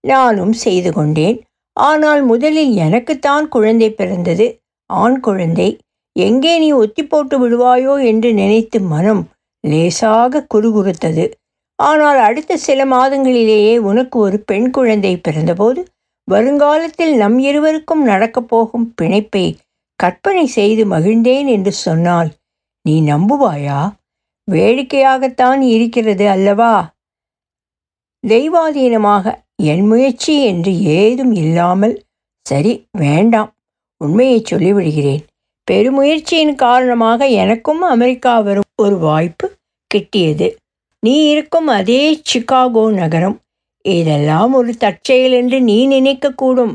நானும் 0.04 0.54
செய்து 0.66 0.92
கொண்டேன். 0.94 1.38
ஆனால் 1.78 2.22
முதலில் 2.22 2.74
எனக்குத்தான் 2.76 3.46
குழந்தை 3.48 3.90
பிறந்தது. 3.92 4.48
ஆண் 4.90 5.20
குழந்தை 5.20 5.70
எங்கே 6.16 6.54
நீ 6.60 6.70
ஒத்தி 6.74 7.04
போட்டு 7.04 7.36
விடுவாயோ 7.40 7.94
என்று 8.04 8.34
நினைத்து 8.34 8.80
மனம் 8.80 9.22
லேசாக 9.64 10.46
குறுகுறுத்தது. 10.54 11.26
ஆனால் 11.80 12.18
அடுத்த 12.18 12.58
சில 12.58 12.86
மாதங்களிலேயே 12.86 13.76
உனக்கு 13.78 14.20
ஒரு 14.20 14.38
பெண் 14.40 14.70
குழந்தை 14.70 15.14
பிறந்தபோது 15.18 15.82
வருங்காலத்தில் 16.28 17.14
நம் 17.16 17.38
இருவருக்கும் 17.40 18.04
நடக்கப் 18.04 18.50
போகும் 18.50 18.88
பிணைப்பை 19.02 19.46
கற்பனை 20.00 20.46
செய்து 20.48 20.84
மகிழ்ந்தேன் 20.86 21.48
என்று 21.48 21.72
சொன்னால் 21.72 22.30
நீ 22.86 22.96
நம்புவாயா? 23.02 23.80
வேடிக்கையாகத்தான் 24.48 25.62
இருக்கிறது 25.76 26.26
அல்லவா? 26.28 26.74
தெய்வாதீனமாக 28.24 29.26
என் 29.64 29.86
முயற்சி 29.86 30.34
என்று 30.44 30.72
ஏதும் 31.00 31.34
இல்லாமல் 31.34 31.96
சரி 32.46 32.74
வேண்டாம் 32.98 33.52
உண்மையை 34.02 34.44
சொல்லிவிடுகிறேன். 34.52 35.22
பெருமுயற்சியின் 35.68 36.56
காரணமாக 36.56 37.28
எனக்கும் 37.28 37.82
அமெரிக்கா 37.82 38.40
வரும் 38.40 38.70
ஒரு 38.76 38.98
வாய்ப்பு 38.98 39.48
கிட்டியது. 39.92 40.48
நீ 41.00 41.14
இருக்கும் 41.30 41.68
அதே 41.68 42.22
சிகாகோ 42.32 42.84
நகரம். 42.92 43.38
இதெல்லாம் 43.86 44.54
ஒரு 44.54 44.72
தற்செயல் 44.78 45.32
என்று 45.32 45.58
நீ 45.62 45.78
நினைக்கக்கூடும். 45.88 46.74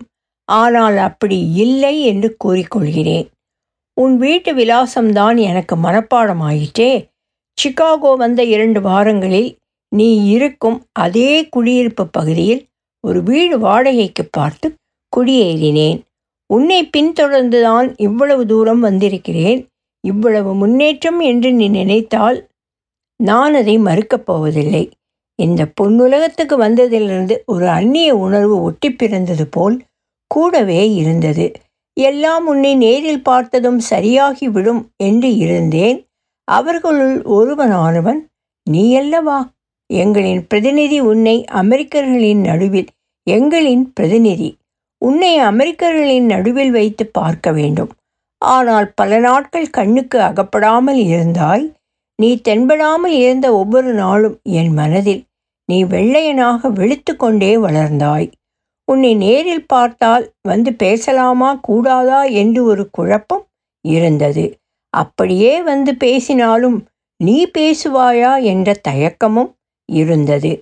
ஆனால் 0.49 0.97
அப்படி 0.97 1.38
இல்லை 1.55 1.95
என்று 2.02 2.28
கூறிக்கொள்கிறேன். 2.45 3.26
உன் 3.97 4.16
வீட்டு 4.16 4.55
விலாசம்தான் 4.55 5.37
எனக்கு 5.37 5.76
மனப்பாடமாயிற்றே. 5.76 6.93
சிகாகோ 7.59 8.11
வந்த 8.16 8.40
இரண்டு 8.45 8.81
வாரங்களில் 8.81 9.50
நீ 9.93 10.09
இருக்கும் 10.26 10.78
அதே 10.93 11.49
குடியிருப்பு 11.49 12.05
பகுதியில் 12.07 12.62
ஒரு 13.06 13.22
வீடு 13.22 13.56
வாடகைக்கு 13.58 14.25
பார்த்து 14.30 14.75
குடியேறினேன். 15.12 16.00
உன்னை 16.46 16.90
பின்தொடர்ந்துதான் 16.96 17.88
இவ்வளவு 17.96 18.46
தூரம் 18.46 18.80
வந்திருக்கிறேன். 18.80 19.60
இவ்வளவு 20.04 20.54
முன்னேற்றம் 20.54 21.20
என்று 21.20 21.52
நீ 21.52 21.68
நினைத்தால் 21.68 22.38
நான் 23.20 23.54
அதை 23.54 23.78
மறுக்கப் 23.78 24.26
போவதில்லை. 24.26 24.84
இந்த 25.38 25.62
பொன்னுலகத்துக்கு 25.82 26.56
வந்ததிலிருந்து 26.56 27.34
ஒரு 27.46 27.66
அந்நிய 27.68 28.16
உணர்வு 28.16 28.62
ஒட்டி 28.62 28.90
பிறந்தது 28.92 29.46
போல் 29.46 29.76
கூடவே 30.30 30.82
இருந்தது. 30.94 31.46
எல்லாம் 32.00 32.46
உன்னை 32.46 32.72
நேரில் 32.75 33.22
பார்த்ததும் 33.22 33.80
சரியாகிவிடும் 33.90 34.82
என்று 34.96 35.30
இருந்தேன். 35.36 35.98
அவர்களுள் 36.48 37.16
ஒருவனானவன் 37.36 38.20
நீ 38.70 38.84
அல்லவா? 38.96 39.38
எங்களின் 39.90 40.42
பிரதிநிதி 40.48 40.98
உன்னை 41.00 41.44
அமெரிக்கர்களின் 41.52 42.40
நடுவில் 42.40 42.90
எங்களின் 43.26 43.85
பிரதிநிதி. 43.92 44.50
உன்னை 45.02 45.38
அமெரிக்கர்களின் 45.40 46.26
நடுவில் 46.26 46.71
வைத்து 46.71 47.06
பார்க்க 47.06 47.52
வேண்டும். 47.52 47.90
ஆனால் 48.42 48.88
பல 48.95 49.18
நாட்கள் 49.18 49.68
கண்ணுக்கு 49.71 50.18
அகப்படாமல் 50.21 51.00
இருந்தாய். 51.06 51.64
நீ 52.18 52.40
தென்படாமல் 52.49 53.16
இருந்த 53.18 53.47
ஒவ்வொரு 53.54 53.92
நாளும் 53.92 54.37
என் 54.50 54.73
மனதில் 54.73 55.23
நீ 55.68 55.78
வெள்ளையனாக 55.85 56.68
வெளுத்து 56.71 57.16
கொண்டே 57.16 57.52
வளர்ந்தாய். 57.56 58.28
உன்னை 58.88 59.14
நேரில் 59.14 59.66
பார்த்தால் 59.66 60.25
வந்து 60.42 60.73
பேசலாமா 60.75 61.54
கூடாதா 61.68 62.21
என்று 62.25 62.64
ஒரு 62.64 62.85
குழப்பம் 62.90 63.45
இருந்தது. 63.85 64.45
அப்படியே 64.95 65.54
வந்து 65.62 65.97
பேசினாலும் 65.97 66.78
நீ 67.21 67.37
பேசுவாயா 67.59 68.42
என்ற 68.42 68.75
தயக்கமும் 68.88 69.50
இருந்தது. 69.88 70.52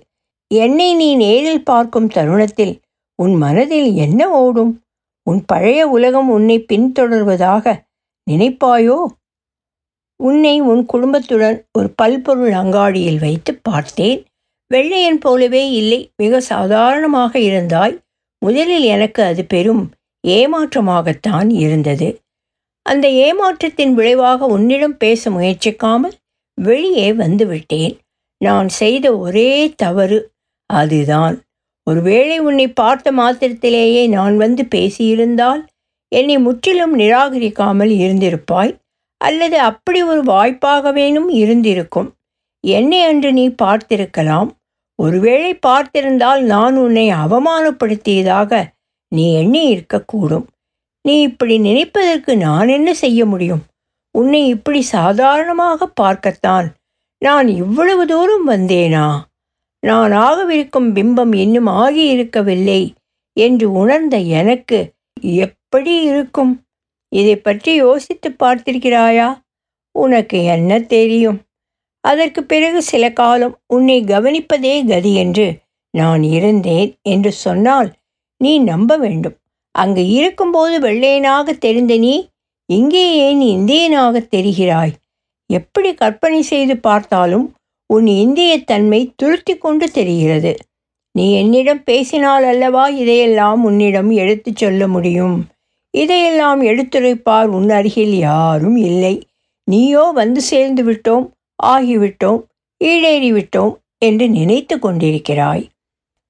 என்னை 0.47 0.95
நீ 0.95 1.15
நேரில் 1.15 1.63
பார்க்கும் 1.63 2.07
தருணத்தில் 2.07 2.79
உன் 3.15 3.33
மனதில் 3.33 3.93
என்ன 3.93 4.29
ஓடும்? 4.29 4.83
உன் 5.23 5.45
பழைய 5.45 5.87
உலகம் 5.87 6.29
உன்னை 6.29 6.65
பின்தொடர்வதாக 6.73 7.83
நினைப்பாயோ? 8.31 9.05
உன்னை 10.15 10.61
உன் 10.61 10.85
குடும்பத்துடன் 10.85 11.65
ஒரு 11.71 11.89
பல்பொருள் 11.95 12.51
அங்காடியில் 12.51 13.19
வைத்து 13.19 13.55
பார்த்தேன். 13.55 14.25
வெள்ளையன் 14.67 15.19
போலவே 15.19 15.71
இல்லை 15.71 16.11
மிக 16.17 16.39
சாதாரணமாக 16.39 17.39
இருந்தாய். 17.39 17.95
முதலில் 18.39 18.83
எனக்கு 18.83 19.23
அது 19.23 19.45
பெரும் 19.45 19.83
ஏமாற்றமாகத்தான் 20.27 21.49
இருந்தது. 21.49 22.07
அந்த 22.81 23.07
ஏமாற்றத்தின் 23.07 23.93
விளைவாக 23.93 24.45
உன்னிடம் 24.45 24.97
பேச 24.97 25.29
முயற்சிக்காமல் 25.29 26.15
வெளியே 26.53 27.11
வந்துவிட்டேன் 27.11 27.95
நான் 28.37 28.69
செய்த 28.69 29.17
ஒரே 29.17 29.73
தவறு 29.75 30.34
அதுதான். 30.69 31.35
ஒருவேளை 31.83 32.39
உன்னை 32.39 32.67
பார்த்த 32.67 33.11
மாத்திரத்திலேயே 33.11 34.07
நான் 34.07 34.37
வந்து 34.37 34.63
பேசியிருந்தால் 34.75 35.61
என்னை 36.11 36.37
முற்றிலும் 36.37 36.99
நிராகரிக்காமல் 36.99 37.91
இருந்திருப்பாய். 37.99 38.73
அல்லது 39.17 39.59
அப்படி 39.59 40.03
ஒரு 40.03 40.23
வாய்ப்பாகவேனும் 40.23 41.29
இருந்திருக்கும். 41.33 42.09
என்னை 42.63 42.99
அன்று 43.03 43.33
நீ 43.33 43.45
பார்த்திருக்கலாம். 43.63 44.49
ஒருவேளை 44.95 45.59
பார்த்திருந்தால் 45.67 46.41
நான் 46.43 46.75
உன்னை 46.77 47.11
அவமானப்படுத்தியதாக 47.11 48.51
நீ 49.11 49.25
எண்ணி 49.33 49.63
இருக்கக்கூடும். 49.75 50.45
நீ 51.01 51.21
இப்படி 51.21 51.55
நினைப்பதற்கு 51.59 52.37
நான் 52.37 52.67
என்ன 52.67 52.93
செய்ய 52.93 53.25
முடியும்? 53.25 53.63
உன்னை 54.11 54.47
இப்படி 54.47 54.81
சாதாரணமாக 54.81 55.87
பார்க்கத்தான் 55.87 56.67
நான் 57.21 57.47
இவ்வளவு 57.47 58.05
தூரம் 58.05 58.49
வந்தேனா? 58.49 59.05
நான் 59.85 60.13
ஆகவிருக்கும் 60.27 60.87
பிம்பம் 60.95 61.33
இன்னும் 61.35 61.69
ஆகியிருக்கவில்லை 61.81 62.81
என்று 63.37 63.65
உணர்ந்த 63.71 64.15
எனக்கு 64.39 64.79
எப்படி 65.39 65.93
இருக்கும்? 66.03 66.53
இதை 67.11 67.35
பற்றி 67.37 67.71
யோசித்து 67.75 68.29
பார்த்திருக்கிறாயா? 68.43 69.27
உனக்கு 69.95 70.37
என்ன 70.55 70.79
தெரியும்? 70.79 71.39
அதற்கு 72.03 72.41
பிறகு 72.43 72.79
சில 72.81 73.03
காலம் 73.11 73.55
உன்னை 73.67 73.97
கவனிப்பதே 74.03 74.75
கதி 74.87 75.11
என்று 75.15 75.47
நான் 75.93 76.23
இருந்தேன் 76.37 76.89
என்று 77.01 77.31
சொன்னால் 77.45 77.89
நீ 78.41 78.51
நம்ப 78.59 78.97
வேண்டும். 78.97 79.37
அங்கு 79.75 80.03
இருக்கும்போது 80.17 80.75
வெள்ளையனாக 80.79 81.53
தெரிந்த 81.57 81.93
நீ 81.97 82.15
இங்கே 82.69 83.05
ஏன் 83.27 83.41
இந்தியனாக 83.55 84.21
தெரிகிறாய். 84.35 84.93
எப்படி 85.49 85.89
கற்பனை 85.93 86.41
செய்து 86.41 86.75
பார்த்தாலும் 86.77 87.45
உன் 87.89 88.05
இந்தியத்தன்மை 88.05 89.13
துருத்தி 89.15 89.57
கொண்டு 89.57 89.91
தெரிகிறது. 89.91 90.55
நீ 91.11 91.33
என்னிடம் 91.33 91.83
பேசினால் 91.83 92.43
அல்லவா 92.43 92.87
இதையெல்லாம் 92.87 93.63
உன்னிடம் 93.63 94.09
எடுத்துச் 94.11 94.55
சொல்ல 94.55 94.87
முடியும்? 94.87 95.45
இதையெல்லாம் 95.91 96.61
எடுத்துரைப்பார் 96.61 97.45
உன் 97.45 97.69
அருகில் 97.69 98.17
யாரும் 98.17 98.75
இல்லை. 98.75 99.23
நீயோ 99.63 100.11
வந்து 100.13 100.41
சேர்ந்து 100.41 100.83
விட்டோம் 100.83 101.25
ஆகிவிட்டோம் 101.63 102.41
ஈடேறிவிட்டோம் 102.83 103.73
என்று 103.97 104.29
நினைத்து 104.29 104.77
கொண்டிருக்கிறாய். 104.77 105.65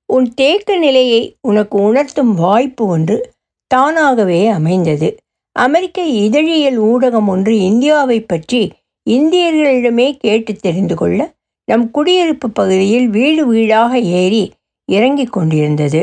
உன் 0.05 0.33
தேக்க 0.33 0.77
நிலையை 0.77 1.35
உனக்கு 1.41 1.77
உணர்த்தும் 1.81 2.33
வாய்ப்பு 2.35 2.85
ஒன்று 2.85 3.31
தானாகவே 3.67 4.47
அமைந்தது. 4.47 5.15
அமெரிக்க 5.55 6.01
இதழியல் 6.01 6.79
ஊடகம் 6.81 7.27
ஒன்று 7.27 7.59
இந்தியாவை 7.59 8.19
பற்றி 8.21 8.71
இந்தியர்களிடமே 9.09 10.07
கேட்டு 10.17 10.53
தெரிந்து 10.55 10.95
கொள்ள 10.95 11.33
நம் 11.67 11.85
குடியிருப்பு 11.91 12.47
பகுதியில் 12.49 13.07
வீடு 13.07 13.43
வீடாக 13.45 13.99
ஏறி 14.21 14.43
இறங்கிக் 14.89 15.33
கொண்டிருந்தது. 15.33 16.01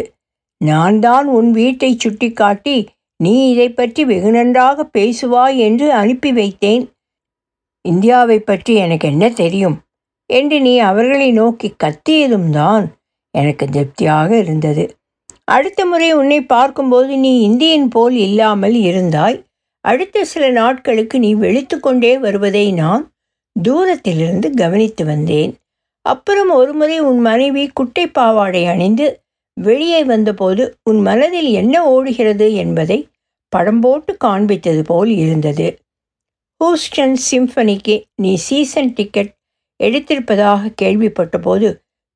நான் 0.61 0.99
தான் 0.99 1.26
உன் 1.26 1.50
வீட்டை 1.50 1.90
சுட்டிக்காட்டி 2.04 2.76
நீ 3.21 3.50
இதை 3.50 3.69
பற்றி 3.71 4.02
வெகு 4.04 4.31
நன்றாக 4.31 4.85
பேசுவாய் 4.99 5.57
என்று 5.59 5.87
அனுப்பி 5.92 6.31
வைத்தேன். 6.33 6.85
இந்தியாவை 7.85 8.38
பற்றி 8.38 8.75
எனக்கு 8.75 9.07
என்ன 9.09 9.25
தெரியும்? 9.33 9.76
என்று 10.31 10.61
நீ 10.61 10.75
அவர்களை 10.78 11.28
நோக்கி 11.33 11.69
கத்தியதும் 11.85 12.50
தான் 12.50 12.85
எனக்கு 13.35 13.64
திருப்தியாக 13.69 14.31
இருந்தது. 14.38 14.85
அடுத்த 15.45 15.87
முறை 15.87 16.12
உன்னை 16.12 16.40
பார்க்கும்போது 16.45 17.12
நீ 17.16 17.33
இந்தியன் 17.40 17.88
போல் 17.88 18.16
இல்லாமல் 18.16 18.76
இருந்தாய். 18.90 19.38
அடுத்த 19.85 20.25
சில 20.25 20.45
நாட்களுக்கு 20.50 21.16
நீ 21.19 21.31
வெளுத்து 21.35 21.76
கொண்டே 21.81 22.12
வருவதை 22.19 22.66
நான் 22.73 23.02
தூரத்திலிருந்து 23.57 24.51
கவனித்து 24.53 25.05
வந்தேன். 25.05 25.53
அப்புறம் 26.01 26.51
ஒருமுறை 26.51 27.01
உன் 27.01 27.19
மனைவி 27.19 27.65
குட்டை 27.69 28.07
பாவாடை 28.07 28.67
அணிந்து 28.67 29.21
வெளியே 29.61 30.05
வந்தபோது 30.05 30.77
உன் 30.85 31.01
மனதில் 31.01 31.51
என்ன 31.53 31.85
ஓடுகிறது 31.85 32.55
என்பதை 32.55 33.09
படம் 33.49 33.81
போட்டு 33.81 34.17
காண்பித்தது 34.25 34.83
போல் 34.85 35.09
இருந்தது. 35.09 35.79
ஹூஸ்டன் 36.61 37.17
சிம்பனிக்கு 37.31 38.03
நீ 38.15 38.35
சீசன் 38.35 38.93
டிக்கெட் 38.93 39.33
எடுத்திருப்பதாக 39.85 40.73
கேள்விப்பட்டபோது 40.83 41.69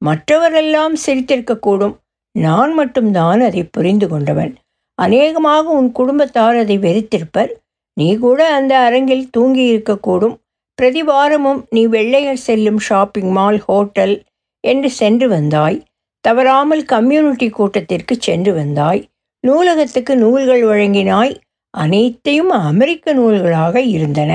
மற்றவரெல்லாம் 0.04 0.96
சிரித்திருக்கக்கூடும். 1.06 1.94
நான் 2.32 2.72
மட்டும்தான் 2.72 3.40
அதை 3.40 3.64
புரிந்து 3.64 4.08
கொண்டவன். 4.08 4.52
அநேகமாக 4.94 5.68
உன் 5.68 5.92
குடும்பத்தார் 5.92 6.56
அதை 6.56 6.78
வெறுத்திருப்பர். 6.78 7.52
நீ 7.94 8.08
கூட 8.16 8.40
அந்த 8.54 8.78
அரங்கில் 8.78 9.30
தூங்கி 9.30 9.64
இருக்கக்கூடும் 9.76 10.36
பிரதி 10.78 11.02
வாரமும் 11.02 11.60
நீ 11.70 11.86
வெள்ளையர் 11.86 12.36
செல்லும் 12.36 12.78
ஷாப்பிங் 12.78 13.30
மால் 13.30 13.58
ஹோட்டல் 13.58 14.22
என்று 14.60 14.90
சென்று 14.90 15.28
வந்தாய். 15.28 15.78
தவறாமல் 16.20 16.84
கம்யூனிட்டி 16.84 17.48
கூட்டத்திற்கு 17.48 18.16
சென்று 18.18 18.52
வந்தாய். 18.52 19.02
நூலகத்துக்கு 19.44 20.14
நூல்கள் 20.14 20.62
வழங்கினாய். 20.62 21.34
அனைத்தையும் 21.70 22.50
அமெரிக்க 22.50 23.14
நூல்களாக 23.14 23.76
இருந்தன. 23.76 24.32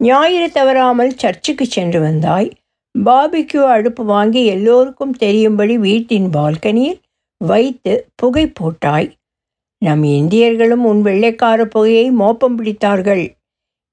ஞாயிறு 0.00 0.50
தவறாமல் 0.50 1.12
சர்ச்சுக்கு 1.16 1.66
சென்று 1.66 2.00
வந்தாய். 2.00 2.50
பாபிக்யூ 3.04 3.62
அடுப்பு 3.66 4.04
வாங்கி 4.04 4.44
எல்லோருக்கும் 4.44 5.14
தெரியும்படி 5.16 5.78
வீட்டின் 5.78 6.28
பால்கனியில் 6.30 7.00
வைத்து 7.40 7.94
புகை 8.16 8.44
போட்டாய். 8.46 9.08
நம் 9.82 10.04
இந்தியர்களும் 10.18 10.84
உன் 10.90 11.00
வெள்ளைக்கார 11.02 11.64
புகையை 11.64 12.10
மோப்பம் 12.10 12.56
பிடித்தார்கள். 12.58 13.24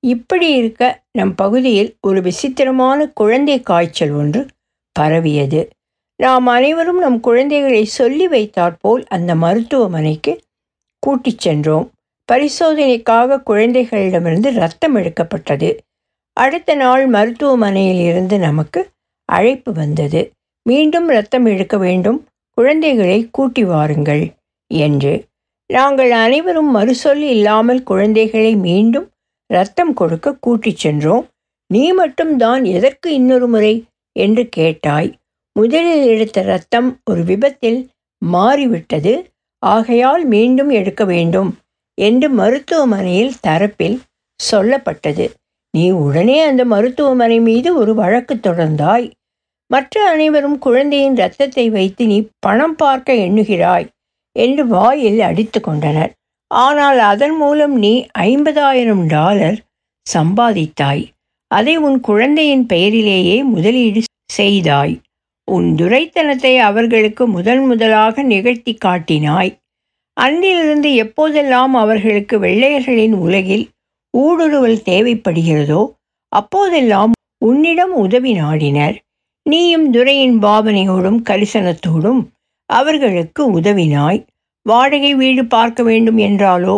இப்படி 0.03 0.53
இருக்க 0.53 1.01
நம் 1.11 1.35
பகுதியில் 1.35 1.95
ஒரு 2.01 2.21
விசித்திரமான 2.21 3.07
குழந்தை 3.07 3.61
காய்ச்சல் 3.61 4.11
ஒன்று 4.11 4.45
பரவியது. 4.99 5.69
நாம் 6.15 6.47
அனைவரும் 6.47 6.99
நம் 6.99 7.19
குழந்தைகளை 7.19 7.85
சொல்லி 7.85 8.27
வைத்தாற்போல் 8.27 9.05
அந்த 9.07 9.35
மருத்துவமனைக்கு 9.35 10.41
கூட்டிச் 10.99 11.39
சென்றோம். 11.39 11.91
பரிசோதனைக்காக 12.31 13.41
குழந்தைகளிடமிருந்து 13.45 14.53
ரத்தம் 14.53 14.95
எடுக்கப்பட்டது. 14.95 15.77
அடுத்த 16.33 16.75
நாள் 16.75 17.07
மருத்துவமனையில் 17.07 17.99
இருந்து 17.99 18.39
நமக்கு 18.39 18.89
அழைப்பு 19.25 19.73
வந்தது. 19.73 20.31
மீண்டும் 20.63 21.07
ரத்தம் 21.07 21.45
எடுக்க 21.45 21.77
வேண்டும். 21.77 22.25
குழந்தைகளை 22.49 23.29
கூட்டி 23.31 23.63
வாருங்கள் 23.63 24.31
என்று. 24.67 25.25
நாங்கள் 25.67 26.11
அனைவரும் 26.11 26.75
மறுசொல் 26.75 27.23
இல்லாமல் 27.29 27.83
குழந்தைகளை 27.83 28.55
மீண்டும் 28.55 29.10
ரத்தம் 29.51 29.93
கொடுக்க 29.93 30.33
கூட்டிச் 30.33 30.77
சென்றோம். 30.77 31.27
நீ 31.73 31.91
மட்டும்தான் 31.91 32.63
எதற்கு 32.63 33.13
இன்னொரு 33.13 33.47
முறை? 33.47 33.85
என்று 34.19 34.47
கேட்டாய். 34.49 35.17
முதலில் 35.59 36.05
எடுத்த 36.07 36.41
ரத்தம் 36.41 36.99
ஒரு 37.05 37.23
விபத்தில் 37.23 37.89
மாறிவிட்டது. 38.25 39.13
ஆகையால் 39.59 40.25
மீண்டும் 40.25 40.69
எடுக்க 40.69 41.05
வேண்டும் 41.05 41.57
என்று 42.01 42.29
மருத்துவமனையில் 42.29 43.33
தரப்பில் 43.47 43.99
சொல்லப்பட்டது. 44.51 45.29
நீ 45.71 45.91
உடனே 45.91 46.39
அந்த 46.41 46.65
மருத்துவமனை 46.65 47.39
மீது 47.39 47.77
ஒரு 47.77 47.93
வழக்கு 47.93 48.35
தொடர்ந்தாய். 48.35 49.11
மற்ற 49.67 50.09
அனைவரும் 50.09 50.57
குழந்தையின் 50.57 51.15
இரத்தத்தை 51.15 51.69
வைத்து 51.69 52.05
நீ 52.05 52.27
பணம் 52.39 52.75
பார்க்க 52.75 53.13
எண்ணுகிறாய் 53.13 53.87
என்று 54.31 54.67
வாயில் 54.67 55.19
அடித்து 55.19 55.61
கொண்டனர். 55.61 56.11
ஆனால் 56.51 56.99
அதன் 56.99 57.35
மூலம் 57.35 57.75
நீ 57.77 58.05
ஐம்பதாயிரம் 58.19 59.05
டாலர் 59.05 59.57
சம்பாதித்தாய். 60.13 61.03
அதை 61.47 61.77
உன் 61.77 61.99
குழந்தையின் 61.99 62.65
பெயரிலேயே 62.65 63.43
முதலீடு 63.43 64.01
செய்தாய். 64.33 64.95
உன் 65.47 65.75
துரைத்தனத்தை 65.75 66.57
அவர்களுக்கு 66.57 67.27
முதன் 67.27 67.63
முதலாக 67.65 68.23
நிகழ்த்தி 68.23 68.77
காட்டினாய். 68.85 69.51
அன்றிலிருந்து 70.13 70.89
எப்போதெல்லாம் 71.03 71.73
அவர்களுக்கு 71.83 72.39
வெள்ளையர்களின் 72.39 73.13
உலகில் 73.13 73.65
ஊடுருவல் 74.17 74.79
தேவைப்படுகிறதோ 74.85 75.81
அப்போதெல்லாம் 76.27 77.11
உன்னிடம் 77.45 77.93
உதவி 77.93 78.33
நாடினர். 78.33 78.97
நீயும் 79.45 79.91
துரையின் 79.91 80.37
பாவனையோடும் 80.39 81.21
கரிசனத்தோடும் 81.29 82.21
அவர்களுக்கு 82.65 83.59
உதவினாய். 83.59 84.19
வாடகை 84.65 85.11
வீடு 85.15 85.43
பார்க்க 85.45 85.81
வேண்டும் 85.83 86.19
என்றாலோ 86.27 86.75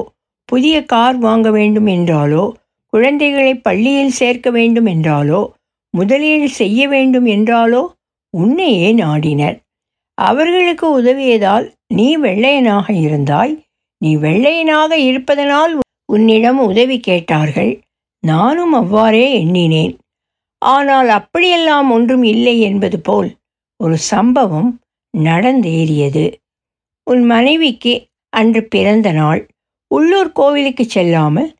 புதிய 0.49 0.75
கார் 0.85 1.17
வாங்க 1.17 1.47
வேண்டும் 1.51 1.89
என்றாலோ 1.95 2.43
குழந்தைகளை 2.93 3.53
பள்ளியில் 3.57 4.17
சேர்க்க 4.19 4.47
வேண்டும் 4.51 4.85
என்றாலோ 4.85 5.41
முதலீடு 5.93 6.47
செய்ய 6.51 6.81
வேண்டும் 6.87 7.27
என்றாலோ 7.35 7.81
உன்னையே 8.33 8.89
நாடினர். 8.93 9.57
அவர்களுக்கு 10.17 10.85
உதவியதால் 10.99 11.65
நீ 11.87 12.07
வெள்ளையனாக 12.17 12.87
இருந்தாய். 13.05 13.53
நீ 14.01 14.11
வெள்ளையனாக 14.17 14.91
இருப்பதனால் 14.99 15.73
உன்னிடம் 16.09 16.59
உதவி 16.59 16.97
கேட்டார்கள். 16.99 17.71
நானும் 18.23 18.73
அவ்வாறே 18.73 19.25
எண்ணினேன். 19.41 19.93
ஆனால் 20.61 21.09
அப்படியெல்லாம் 21.09 21.89
ஒன்றும் 21.91 22.23
இல்லை 22.23 22.55
என்பது 22.59 22.97
போல் 22.99 23.29
ஒரு 23.79 23.97
சம்பவம் 24.11 24.69
நடந்தேறியது. 25.13 26.25
உன் 27.07 27.23
மனைவிக்கு 27.23 27.93
அன்று 28.33 28.61
பிறந்த 28.63 29.11
நாள். 29.11 29.41
உள்ளூர் 29.91 30.31
கோவிலுக்கு 30.31 30.85
செல்லாமல் 30.85 31.51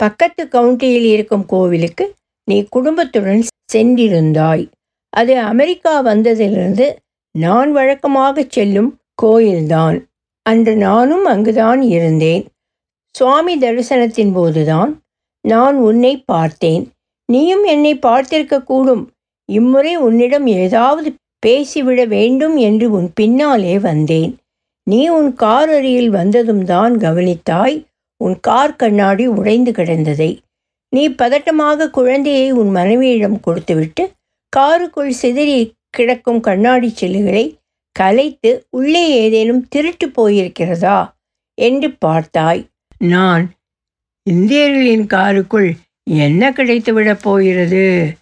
பக்கத்து 0.00 0.42
கவுண்டியில் 0.44 1.08
இருக்கும் 1.14 1.46
கோவிலுக்கு 1.46 2.04
நீ 2.44 2.56
குடும்பத்துடன் 2.68 3.42
சென்றிருந்தாய். 3.72 4.64
அது 5.12 5.34
அமெரிக்கா 5.40 5.94
வந்ததிலிருந்து 6.04 6.86
நான் 7.34 7.72
வழக்கமாக 7.72 8.44
செல்லும் 8.48 8.90
கோயில்தான். 9.14 9.96
அன்று 10.46 10.76
நானும் 10.76 11.24
அங்குதான் 11.24 11.82
இருந்தேன். 11.82 12.44
சுவாமி 13.14 13.54
தரிசனத்தின் 13.58 14.32
போதுதான் 14.32 14.90
நான் 15.44 15.76
உன்னை 15.78 16.12
பார்த்தேன். 16.26 16.84
நீயும் 17.28 17.64
என்னை 17.64 17.92
பார்த்திருக்கக்கூடும் 18.06 19.04
இம்முறை 19.48 19.96
உன்னிடம் 19.96 20.46
ஏதாவது 20.62 21.08
பேசிவிட 21.46 22.00
வேண்டும் 22.06 22.56
என்று 22.56 22.86
உன் 22.90 23.08
பின்னாலே 23.14 23.78
வந்தேன். 23.78 24.32
நீ 24.88 25.08
உன் 25.08 25.34
கார் 25.34 25.68
அருகில் 25.68 26.10
வந்ததும் 26.10 26.64
தான் 26.64 26.96
கவனித்தாய் 26.96 27.84
உன் 28.16 28.40
கார் 28.40 28.76
கண்ணாடி 28.76 29.26
உடைந்து 29.26 29.70
கிடந்ததை. 29.70 30.38
நீ 30.88 31.08
பதட்டமாக 31.08 31.90
குழந்தையை 31.90 32.50
உன் 32.50 32.70
மனைவியிடம் 32.70 33.40
கொடுத்துவிட்டு 33.40 34.12
காருக்குள் 34.56 35.10
சிதறி 35.10 35.76
கிடக்கும் 35.90 36.40
கண்ணாடி 36.40 36.94
சில்லுகளை 37.00 37.56
கலைத்து 37.92 38.66
உள்ளே 38.70 39.08
ஏதேனும் 39.08 39.68
திருட்டு 39.68 40.06
போயிருக்கிறதா? 40.08 40.98
என்று 41.54 41.88
பார்த்தாய். 42.04 42.62
நான் 42.98 43.44
இந்தியர்களின் 44.22 45.06
காருக்குள் 45.06 45.70
என்ன 46.02 46.50
கிடைத்துவிடப் 46.50 47.22
போகிறது? 47.22 48.12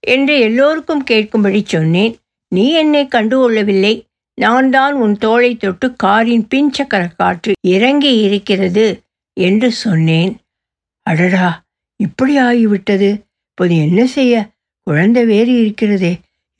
என்று 0.00 0.38
எல்லோருக்கும் 0.40 1.04
கேட்கும்படி 1.10 1.60
சொன்னேன். 1.64 2.14
நீ 2.48 2.72
என்னை 2.72 3.08
கண்டுகொள்ளவில்லை 3.14 3.94
நான் 4.38 4.70
தான் 4.70 4.94
உன் 4.94 5.16
தோளை 5.16 5.56
தொட்டு 5.56 5.86
காரின் 5.96 6.46
பின்சக்கர 6.54 7.02
காற்று 7.16 7.52
இறங்கி 7.60 8.12
இருக்கிறது 8.18 8.86
என்று 9.36 9.72
சொன்னேன். 9.72 10.32
அடடா 11.02 11.64
இப்படி 11.96 12.34
ஆகிவிட்டது. 12.40 13.10
இப்போது 13.50 13.76
என்ன 13.76 14.06
செய்ய? 14.06 14.34
குழந்தை 14.82 15.24
வேறு 15.24 15.52
இருக்கிறதே 15.60 16.12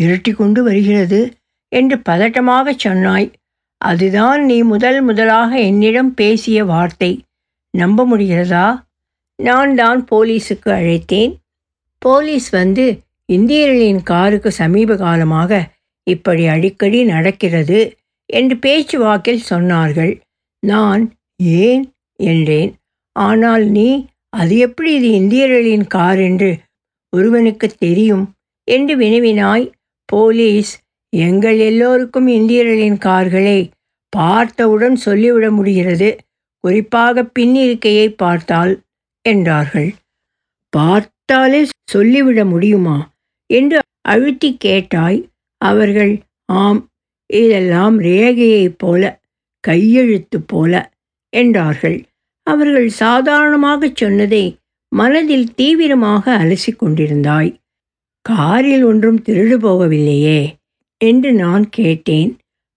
இருட்டி 0.03 0.33
கொண்டு 0.35 0.63
வருகிறது 0.63 1.21
என்று 1.69 1.97
பதட்டமாக 2.09 2.73
சொன்னாய். 2.77 3.29
அதுதான் 3.81 4.45
நீ 4.45 4.63
முதல் 4.63 5.03
முதலாக 5.03 5.51
என்னிடம் 5.61 6.15
பேசிய 6.15 6.65
வார்த்தை. 6.65 7.25
நம்ப 7.75 8.07
முடிகிறதா? 8.07 8.67
நான் 9.39 9.75
தான் 9.75 10.01
போலீஸுக்கு 10.11 10.71
அழைத்தேன். 10.79 11.33
போலீஸ் 11.99 12.49
வந்து 12.51 12.85
இந்தியர்களின் 13.33 14.03
காருக்கு 14.03 14.51
சமீப 14.53 14.97
காலமாக 14.97 15.75
இப்படி 16.07 16.47
அடிக்கடி 16.47 17.05
நடக்கிறது 17.05 17.81
என்று 18.31 18.57
பேச்சுவாக்கில் 18.57 19.47
சொன்னார்கள். 19.51 20.13
நான் 20.63 21.03
ஏன் 21.65 21.85
என்றேன். 22.21 22.73
ஆனால் 23.17 23.65
நீ 23.69 23.89
அது 24.33 24.55
எப்படி 24.59 24.91
இது 24.95 25.09
இந்தியர்களின் 25.11 25.87
கார் 25.87 26.21
என்று 26.21 26.51
ஒருவனுக்கு 27.13 27.67
தெரியும் 27.79 28.25
என்று 28.69 28.95
வினவினாய். 28.97 29.67
போலீஸ் 30.09 30.73
எங்கள் 31.13 31.59
எல்லோருக்கும் 31.59 32.29
இந்தியர்களின் 32.29 32.99
கார்களை 32.99 33.59
பார்த்தவுடன் 34.13 34.97
சொல்லிவிட 34.97 35.47
முடிகிறது. 35.51 36.09
குறிப்பாக 36.65 37.23
பின்னிருக்கையை 37.39 38.09
பார்த்தால் 38.17 38.73
என்றார்கள். 39.25 39.91
பார்த்தாலே 40.73 41.61
சொல்லிவிட 41.91 42.41
முடியுமா? 42.45 42.99
என்று 43.51 43.79
அழுத்தி 44.09 44.51
கேட்டாய். 44.59 45.19
அவர்கள் 45.67 46.13
ஆம் 46.53 46.81
இதெல்லாம் 47.27 48.01
ரேகையைப் 48.01 48.79
போல 48.79 49.03
கையெழுத்து 49.61 50.41
போல 50.41 50.73
என்றார்கள். 51.37 51.99
அவர்கள் 52.47 52.89
சாதாரணமாகச் 52.89 53.97
சொன்னதை 53.97 54.45
மனதில் 54.93 55.55
தீவிரமாக 55.55 56.25
அலசி 56.39 56.71
கொண்டிருந்தாய். 56.73 57.51
காரில் 58.23 58.85
ஒன்றும் 58.85 59.23
திருடு 59.23 59.57
போகவில்லையே 59.59 60.41
என்று 61.05 61.33
நான் 61.33 61.69
கேட்டேன். 61.69 62.31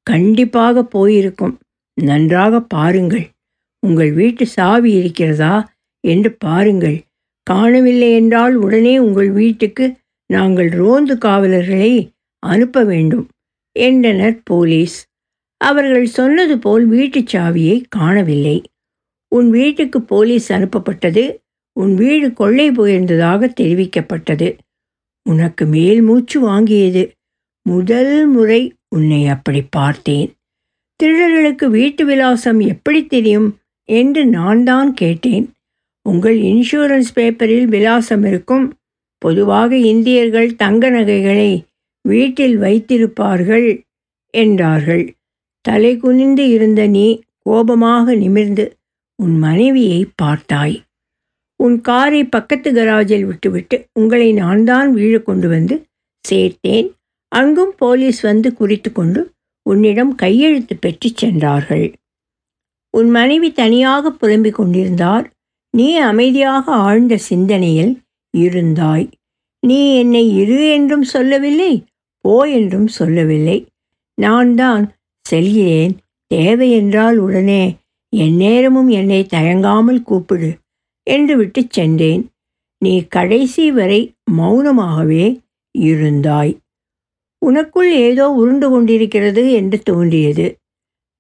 கண்டிப்பாக 0.04 0.84
போயிருக்கும். 0.84 1.56
நன்றாக 2.02 2.62
பாருங்கள். 2.62 3.26
உங்கள் 3.80 4.12
வீட்டு 4.12 4.46
சாவி 4.46 4.92
இருக்கிறதா? 4.92 5.54
என்று 6.08 6.30
பாருங்கள். 6.34 6.98
காணவில்லை 7.44 8.10
என்றால் 8.14 8.56
உடனே 8.56 9.00
உங்கள் 9.00 9.30
வீட்டுக்கு 9.32 9.86
நாங்கள் 10.34 10.70
ரோந்து 10.70 11.18
காவலர்களை 11.18 11.94
அனுப்ப 12.40 12.84
வேண்டும் 12.84 13.28
என்றனர் 13.72 14.44
போலீஸ். 14.44 15.06
அவர்கள் 15.58 16.06
சொன்னது 16.06 16.60
போல் 16.60 16.86
வீட்டுச் 16.86 17.36
சாவியை 17.36 17.84
காணவில்லை. 17.90 18.64
உன் 19.28 19.50
வீட்டுக்கு 19.50 20.02
போலீஸ் 20.02 20.54
அனுப்பப்பட்டது 20.54 21.36
உன் 21.80 21.96
வீடு 21.96 22.34
கொள்ளை 22.34 22.72
போயிருந்ததாக 22.72 23.54
தெரிவிக்கப்பட்டது. 23.62 24.58
உனக்கு 25.30 25.66
மேல் 25.66 26.02
மூச்சு 26.02 26.50
வாங்கியது. 26.50 27.12
முதல் 27.62 28.28
முறை 28.28 28.74
உன்னை 28.96 29.28
அப்படி 29.28 29.62
பார்த்தேன். 29.62 30.34
திருடர்களுக்கு 31.04 31.66
வீட்டு 31.66 32.06
விலாசம் 32.06 32.60
எப்படி 32.60 33.06
தெரியும் 33.06 33.58
என்று 33.86 34.26
நான் 34.26 34.64
தான் 34.64 34.94
கேட்டேன். 34.94 35.54
உங்கள் 36.10 36.38
இன்சூரன்ஸ் 36.38 37.12
பேப்பரில் 37.14 37.68
விலாசம் 37.68 38.24
இருக்கும். 38.24 38.74
பொதுவாக 39.18 39.78
இந்தியர்கள் 39.78 40.56
தங்க 40.56 40.90
நகைகளை 40.90 41.64
வீட்டில் 42.12 42.58
வைத்திருப்பார்கள் 42.60 43.70
என்றார்கள். 44.34 45.06
தலை 45.66 45.94
குனிந்து 45.98 46.44
இருந்த 46.50 46.82
நீ 46.88 47.08
கோபமாக 47.40 48.16
நிமிர்ந்து 48.16 48.66
உன் 49.20 49.36
மனைவியை 49.38 50.02
பார்த்தாய். 50.22 50.78
உன் 51.60 51.78
காரை 51.82 52.22
பக்கத்து 52.26 52.70
கராஜில் 52.74 53.26
விட்டுவிட்டு 53.26 53.78
உங்களை 53.94 54.30
நான் 54.34 54.62
தான் 54.64 54.90
வீழ 54.96 55.16
கொண்டு 55.24 55.48
வந்து 55.48 55.76
சேர்த்தேன். 56.26 56.88
அங்கும் 57.32 57.74
போலீஸ் 57.78 58.22
வந்து 58.22 58.50
குறித்து 58.54 58.90
கொண்டு 58.92 59.22
உன்னிடம் 59.66 60.14
கையெழுத்து 60.16 60.76
பெற்றுச் 60.76 61.20
சென்றார்கள். 61.22 61.88
உன் 62.94 63.10
மனைவி 63.10 63.50
தனியாக 63.52 64.12
புலம்பிக் 64.12 64.58
கொண்டிருந்தார். 64.60 65.26
நீ 65.74 65.88
அமைதியாக 66.12 66.66
ஆழ்ந்த 66.86 67.16
சிந்தனையில் 67.30 67.94
இருந்தாய். 68.34 69.08
நீ 69.64 69.80
என்னை 69.96 70.24
இரு 70.42 70.60
என்றும் 70.70 71.06
சொல்லவில்லை. 71.14 71.74
போ 72.26 72.36
என்றும் 72.50 72.88
சொல்லவில்லை. 72.88 73.58
நான் 74.18 74.56
தான் 74.56 74.86
செல்கிறேன். 75.26 75.94
தேவை 76.32 76.72
என்றால் 76.72 77.18
உடனே 77.18 77.64
எந்நேரமும் 78.14 78.90
என்னை 78.90 79.22
தயங்காமல் 79.26 80.02
கூப்பிடு 80.04 80.50
என்று 81.08 81.38
விட்டு 81.38 81.62
சென்றேன். 81.70 82.24
நீ 82.82 82.94
கடைசி 83.08 83.72
வரை 83.72 84.02
மௌனமாகவே 84.38 85.26
இருந்தாய். 85.76 86.54
உனக்குள் 87.42 87.92
ஏதோ 87.92 88.26
உருண்டு 88.32 88.70
கொண்டிருக்கிறது 88.70 89.52
என்று 89.52 89.78
தோன்றியது. 89.84 90.46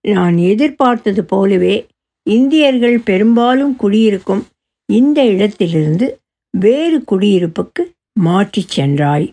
நான் 0.05 0.38
எதிர்பார்த்தது 0.38 1.21
போலவே 1.23 1.75
இந்தியர்கள் 2.25 2.97
பெரும்பாலும் 2.99 3.75
குடியிருக்கும் 3.75 4.43
இந்த 4.89 5.19
இடத்திலிருந்து 5.25 6.07
வேறு 6.53 6.97
குடியிருப்புக்கு 7.12 7.83
மாற்றிச் 8.19 8.69
சென்றாய். 8.69 9.27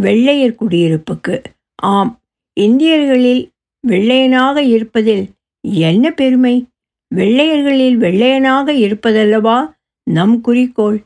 வெள்ளையர் 0.00 0.56
குடியிருப்புக்கு. 0.60 1.42
ஆம் 1.74 2.20
இந்தியர்களில் 2.60 3.50
வெள்ளையனாக 3.88 4.56
இருப்பதில் 4.56 5.24
என்ன 5.60 6.10
பெருமை? 6.10 6.66
வெள்ளையர்களில் 7.14 7.96
வெள்ளையனாக 7.96 8.72
இருப்பதல்லவா? 8.72 9.58
நம் 10.02 10.40
குறிக்கோள். 10.40 10.98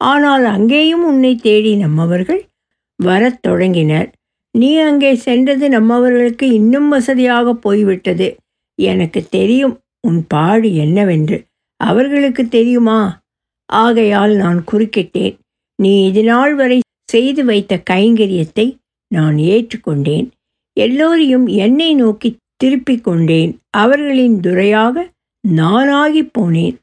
ஆனால் 0.00 0.44
அங்கேயும் 0.44 1.04
உன்னை 1.04 1.36
தேடி 1.36 1.76
நம்மவர்கள் 1.76 2.42
வரத் 2.96 3.42
தொடங்கினர். 3.42 4.08
நீ 4.58 4.76
அங்கே 4.78 5.14
சென்றது 5.14 5.68
நம்மவர்களுக்கு 5.68 6.42
இன்னும் 6.42 6.88
வசதியாக 6.88 7.54
போய்விட்டது. 7.54 8.36
எனக்கு 8.78 9.20
தெரியும் 9.30 9.78
உன் 10.00 10.26
பாடு 10.28 10.74
என்னவென்று. 10.74 11.44
அவர்களுக்கு 11.80 12.48
தெரியுமா? 12.48 13.22
ஆகையால் 13.64 14.34
நான் 14.36 14.64
குறுக்கிட்டேன். 14.72 15.36
நீ 15.82 16.04
இதுநாள் 16.04 16.54
வரை 16.54 16.80
செய்து 17.06 17.44
வைத்த 17.44 17.82
கைங்கரியத்தை 17.90 18.66
நான் 19.14 19.36
ஏற்றுக்கொண்டேன். 19.36 20.26
எல்லோரையும் 20.76 21.46
என்னை 21.46 21.94
நோக்கி 21.94 22.36
திருப்பிக் 22.56 23.04
கொண்டேன். 23.04 23.52
அவர்களின் 23.70 24.40
துறையாக 24.40 25.12
நானாகி 25.44 26.22
போனேன். 26.38 26.76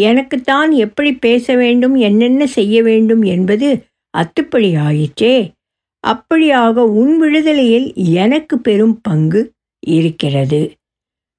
எனக்குத்தான் 0.00 0.70
எப்படி 0.70 1.12
பேச 1.12 1.56
வேண்டும் 1.56 1.94
என்னென்ன 1.94 2.46
செய்ய 2.46 2.82
வேண்டும் 2.82 3.22
என்பது 3.22 3.68
அத்துப்படி 4.14 4.78
ஆயிற்றே 4.78 5.36
அப்படியாக 6.06 6.76
உன் 7.00 7.18
விடுதலையில் 7.18 7.94
எனக்கு 7.94 8.58
பெரும் 8.58 9.00
பங்கு 9.02 9.52
இருக்கிறது. 9.86 10.72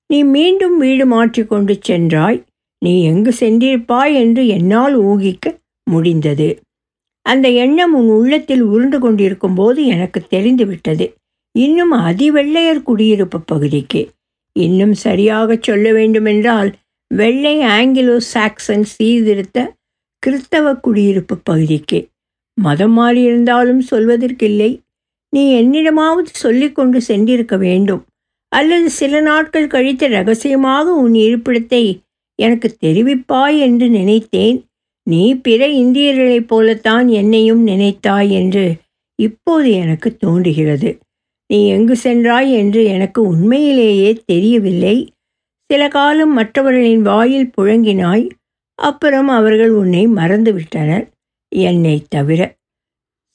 நீ 0.07 0.23
மீண்டும் 0.23 0.77
வீடு 0.77 1.05
மாற்றிக்கொண்டு 1.05 1.77
சென்றாய். 1.79 2.39
நீ 2.85 3.03
எங்கு 3.03 3.31
சென்றிருப்பாய் 3.39 4.13
என்று 4.13 4.47
என்னால் 4.47 4.95
ஊகிக்க 5.01 5.45
முடிந்தது. 5.89 6.49
அந்த 7.27 7.47
எண்ணம் 7.63 7.93
உன் 7.93 8.09
உள்ளத்தில் 8.09 8.63
உருண்டு 8.63 8.97
கொண்டிருக்கும் 8.99 9.55
போது 9.55 9.79
எனக்கு 9.85 10.19
தெரிந்துவிட்டது. 10.27 11.05
இன்னும் 11.55 11.93
அதிவெள்ளையர் 11.93 12.83
குடியிருப்பு 12.83 13.39
பகுதிக்கு. 13.41 14.01
இன்னும் 14.55 14.93
சரியாக 15.05 15.57
சொல்ல 15.61 15.87
வேண்டுமென்றால் 15.93 16.69
வெள்ளை 17.11 17.55
ஆங்கிலோ 17.77 18.17
சாக்சன் 18.33 18.85
சீர்திருத்த 18.95 19.57
கிறிஸ்தவ 20.23 20.73
குடியிருப்பு 20.75 21.35
பகுதிக்கு. 21.43 21.99
மதம் 22.57 22.95
மாறியிருந்தாலும் 22.99 23.81
சொல்வதற்கில்லை. 23.91 24.71
நீ 25.33 25.43
என்னிடமாவது 25.61 26.31
சொல்லிக்கொண்டு 26.43 26.97
சென்றிருக்க 27.07 27.55
வேண்டும். 27.57 28.03
அல்லது 28.51 28.89
சில 28.89 29.19
நாட்கள் 29.21 29.67
கழித்து 29.67 30.05
ரகசியமாக 30.09 30.93
உன் 30.93 31.15
இருப்பிடத்தை 31.25 31.83
எனக்கு 32.39 32.67
தெரிவிப்பாய் 32.83 33.57
என்று 33.59 33.87
நினைத்தேன். 33.89 34.57
நீ 35.07 35.33
பிற 35.35 35.67
இந்தியர்களைப் 35.67 36.47
போலத்தான் 36.47 37.07
என்னையும் 37.07 37.67
நினைத்தாய் 37.67 38.29
என்று 38.29 38.75
இப்போது 39.15 39.71
எனக்கு 39.71 40.17
தோன்றுகிறது. 40.17 40.97
நீ 41.47 41.67
எங்கு 41.67 41.95
சென்றாய் 41.95 42.53
என்று 42.53 42.83
எனக்கு 42.83 43.21
உண்மையிலேயே 43.21 44.17
தெரியவில்லை. 44.25 45.11
சில 45.65 45.87
காலம் 45.87 46.33
மற்றவர்களின் 46.33 47.01
வாயில் 47.01 47.51
புழங்கினாய். 47.57 48.29
அப்புறம் 48.75 49.27
அவர்கள் 49.27 49.69
உன்னை 49.69 50.07
மறந்துவிட்டனர். 50.07 51.07
என்னை 51.55 52.03
தவிர. 52.09 52.55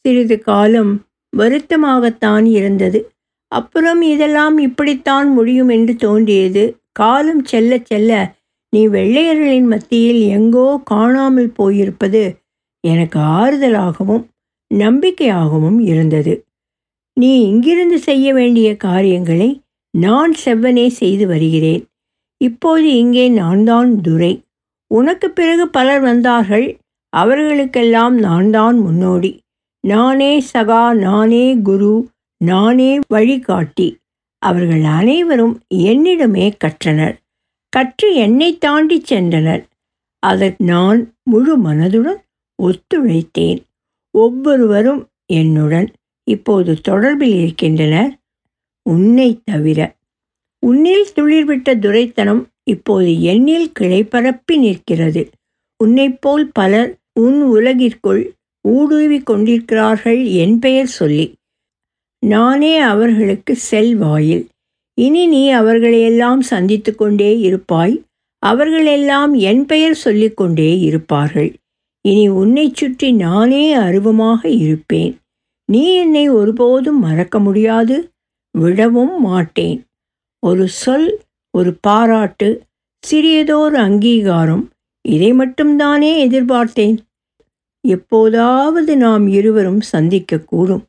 சிறிது 0.01 0.39
காலம் 0.39 1.07
வருத்தமாகத்தான் 1.37 2.47
இருந்தது. 2.47 3.11
அப்புறம் 3.49 4.03
இதெல்லாம் 4.03 4.59
இப்படித்தான் 4.59 5.33
முடியும் 5.33 5.69
என்று 5.69 5.97
தோன்றியது. 5.97 6.77
காலம் 6.93 7.45
செல்ல 7.45 7.79
செல்ல 7.85 8.35
நீ 8.73 8.89
வெள்ளையர்களின் 8.89 9.67
மத்தியில் 9.67 10.21
எங்கோ 10.29 10.81
காணாமல் 10.85 11.51
போயிருப்பது 11.53 12.23
எனக்கு 12.85 13.19
ஆறுதலாகவும் 13.19 14.25
நம்பிக்கையாகவும் 14.75 15.79
இருந்தது. 15.81 16.35
நீ 17.17 17.43
இங்கிருந்து 17.43 17.99
செய்ய 17.99 18.35
வேண்டிய 18.35 18.77
காரியங்களை 18.77 19.63
நான் 19.91 20.33
செவ்வனே 20.45 20.87
செய்து 20.87 21.27
வருகிறேன். 21.27 21.83
இப்போது 22.41 22.97
இங்கே 22.97 23.29
நான் 23.29 23.65
தான் 23.65 24.01
துரை. 24.01 24.33
உனக்கு 24.91 25.31
பிறகு 25.31 25.69
பலர் 25.69 26.01
வந்தார்கள். 26.01 26.67
அவர்களுக்கெல்லாம் 27.13 28.15
நான் 28.15 28.51
தான் 28.51 28.79
முன்னோடி. 28.79 29.41
நானே 29.85 30.33
சகா 30.53 30.93
நானே 30.93 31.57
குரு 31.63 31.95
நானே 32.41 32.99
வழிகாட்டி. 33.15 33.89
அவர்கள் 34.39 34.85
அனைவரும் 34.99 35.61
என்னிடமே 35.91 36.47
கற்றனர். 36.65 37.17
கற்று 37.73 38.15
என்னை 38.15 38.59
தாண்டி 38.59 39.03
சென்றனர். 39.09 39.63
அதற்கு 40.19 40.65
நான் 40.65 41.15
முழு 41.23 41.53
மனதுடன் 41.59 42.21
ஒத்துழைத்தேன். 42.63 43.63
ஒவ்வொருவரும் 44.11 45.09
என்னுடன் 45.27 45.89
இப்போது 46.31 46.77
தொடர்பில் 46.89 47.43
இருக்கின்றனர். 47.43 48.17
உன்னை 48.83 49.41
தவிர. 49.45 49.97
உன்னில் 50.67 51.07
துளிர்விட்ட 51.17 51.79
துரைத்தனம் 51.79 52.47
இப்போது 52.65 53.07
என்னில் 53.07 53.73
கிளைப்பரப்பி 53.81 54.59
நிற்கிறது. 54.59 55.31
உன்னைப்போல் 55.85 56.49
பலர் 56.53 56.99
உன் 57.21 57.43
உலகிற்குள் 57.53 58.29
ஊடுருவி 58.69 59.21
கொண்டிருக்கிறார்கள் 59.21 60.25
என் 60.25 60.59
பெயர் 60.59 60.87
சொல்லி. 60.87 61.35
நானே 62.27 62.79
அவர்களுக்கு 62.79 63.57
செல்வாயில். 63.57 64.49
இனி 64.95 65.27
நீ 65.27 65.51
அவர்களையெல்லாம் 65.51 66.41
சந்தித்து 66.41 66.95
கொண்டே 66.95 67.39
இருப்பாய். 67.39 68.03
அவர்களெல்லாம் 68.39 69.35
என் 69.35 69.67
பெயர் 69.67 69.95
சொல்லிக்கொண்டே 69.95 70.79
இருப்பார்கள். 70.79 71.51
இனி 72.01 72.29
உன்னை 72.29 72.73
சுற்றி 72.75 73.13
நானே 73.13 73.73
அருவமாக 73.73 74.49
இருப்பேன். 74.49 75.17
நீ 75.65 75.95
என்னை 75.95 76.29
ஒருபோதும் 76.29 76.99
மறக்க 76.99 77.39
முடியாது. 77.39 78.11
விடவும் 78.59 79.21
மாட்டேன். 79.21 79.79
ஒரு 80.47 80.69
சொல் 80.69 81.21
ஒரு 81.51 81.75
பாராட்டு 81.81 82.49
சிறியதோர் 83.07 83.75
அங்கீகாரம் 83.75 84.71
இதை 85.09 85.33
மட்டும்தானே 85.33 86.11
எதிர்பார்த்தேன். 86.27 86.97
எப்போதாவது 87.89 88.97
நாம் 88.97 89.29
இருவரும் 89.29 89.81
சந்திக்கக்கூடும். 89.93 90.85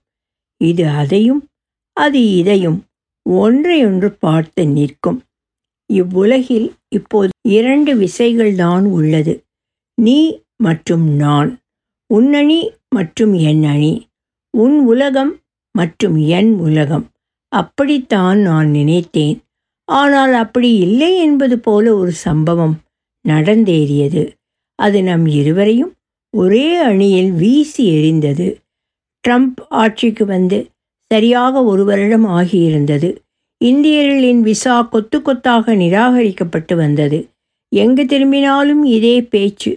இது 0.58 0.88
அதையும் 0.88 1.42
அது 1.98 2.38
இதையும். 2.38 2.80
ஒன்றையொன்று 3.30 4.10
பார்த்து 4.20 4.68
நிற்கும். 4.68 5.24
இவ்வுலகில் 5.86 6.74
இப்போது 6.90 7.30
இரண்டு 7.48 7.96
விசைகள்தான் 7.96 8.86
உள்ளது. 8.86 9.44
நீ 9.98 10.42
மற்றும் 10.58 11.16
நான் 11.16 11.60
உன் 12.10 12.34
அணி 12.34 12.72
மற்றும் 12.90 13.34
என் 13.34 13.64
அணி 13.64 14.08
உன் 14.50 14.80
உலகம் 14.80 15.40
மற்றும் 15.72 16.18
என் 16.18 16.60
உலகம். 16.60 17.06
அப்படித்தான் 17.52 18.40
நான் 18.40 18.70
நினைத்தேன். 18.70 19.38
ஆனால் 19.88 20.34
அப்படி 20.34 20.76
இல்லை 20.76 21.18
என்பது 21.18 21.60
போல 21.60 21.96
ஒரு 21.96 22.12
சம்பவம் 22.12 22.76
நடந்தேறியது. 23.28 24.24
அது 24.76 25.04
நம் 25.04 25.26
இருவரையும் 25.26 25.94
ஒரே 26.34 26.76
அணியில் 26.76 27.32
வீசி 27.32 27.84
எறிந்தது. 27.90 28.48
ட்ரம்ப் 29.28 29.60
ஆட்சிக்கு 29.70 30.26
வந்து 30.26 30.58
சரியாக 31.14 31.64
ஒரு 31.64 31.84
வருடம் 31.86 32.28
ஆகியிருந்தது. 32.40 33.10
இந்தியர்களின் 33.62 34.42
விசா 34.42 34.76
கொத்து 34.84 35.18
கொத்தாக 35.22 35.76
நிராகரிக்கப்பட்டு 35.76 36.74
வந்தது. 36.76 37.20
எங்கு 37.72 38.04
திரும்பினாலும் 38.06 38.84
இதே 38.98 39.16
பேச்சு. 39.24 39.72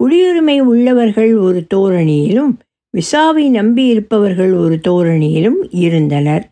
குடியுரிமை 0.00 0.56
உள்ளவர்கள் 0.70 1.32
ஒரு 1.38 1.60
தோரணியிலும் 1.74 2.52
விசாவை 2.94 3.44
நம்பியிருப்பவர்கள் 3.58 4.52
ஒரு 4.62 4.76
தோரணியிலும் 4.88 5.60
இருந்தனர். 5.84 6.44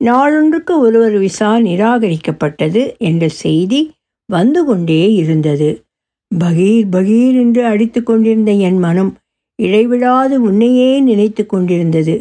நாளொன்றுக்கு 0.00 0.74
ஒருவர் 0.86 1.16
விசா 1.18 1.50
நிராகரிக்கப்பட்டது 1.66 2.82
என்ற 3.08 3.24
செய்தி 3.42 3.80
வந்து 4.28 4.60
கொண்டே 4.64 5.02
இருந்தது. 5.14 5.68
பகீர் 6.30 6.86
பகீர் 6.94 7.36
என்று 7.42 7.62
அடித்து 7.72 8.00
கொண்டிருந்த 8.02 8.52
என் 8.68 8.78
மனம் 8.78 9.12
இடைவிடாது 9.58 10.36
உன்னையே 10.48 10.90
நினைத்து 11.00 11.42
கொண்டிருந்தது. 11.46 12.16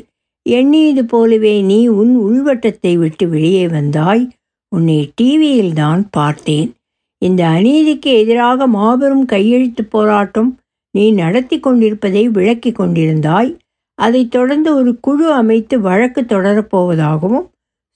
எண்ணியது 0.49 1.05
போலவே 1.05 1.61
நீ 1.61 1.87
உன் 1.87 2.13
உள்வட்டத்தை 2.17 2.97
விட்டு 2.97 3.29
வெளியே 3.29 3.67
வந்தாய். 3.67 4.29
உன்னை 4.75 5.11
டிவியில் 5.15 5.73
தான் 5.73 6.09
பார்த்தேன். 6.09 6.73
இந்த 7.17 7.47
அநீதிக்கு 7.47 8.05
எதிராக 8.05 8.67
மாபெரும் 8.67 9.25
கையெழுத்து 9.25 9.85
போராட்டம் 9.85 10.59
நீ 10.91 11.11
நடத்தி 11.11 11.59
கொண்டிருப்பதை 11.59 12.29
விளக்கி 12.29 12.71
கொண்டிருந்தாய். 12.71 13.57
அதைத் 13.93 14.31
தொடர்ந்து 14.31 14.75
ஒரு 14.75 14.99
குழு 14.99 15.33
அமைத்து 15.33 15.81
வழக்கு 15.81 16.21
தொடரப்போவதாகவும் 16.21 17.47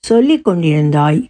சொல்லிக் 0.03 0.47
கொண்டிருந்தாய். 0.47 1.21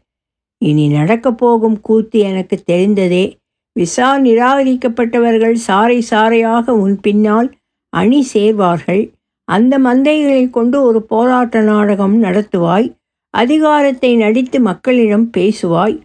இனி 0.58 0.88
நடக்கப் 0.88 1.38
போகும் 1.38 1.82
கூத்து 1.82 2.20
எனக்கு 2.20 2.64
தெரிந்ததே. 2.72 3.36
விசா 3.74 4.20
நிராகரிக்கப்பட்டவர்கள் 4.20 5.58
சாறை 5.68 6.02
சாறையாக 6.10 6.70
உன் 6.70 7.00
பின்னால் 7.00 7.50
அணி 7.90 8.28
சேர்வார்கள். 8.34 9.04
அந்த 9.48 9.80
மந்தைகளை 9.80 10.50
கொண்டு 10.50 10.82
ஒரு 10.82 11.02
போராட்ட 11.02 11.62
நாடகம் 11.62 12.24
நடத்துவாய். 12.24 12.88
அதிகாரத்தை 13.30 14.16
நடித்து 14.16 14.60
மக்களிடம் 14.60 15.30
பேசுவாய். 15.38 16.02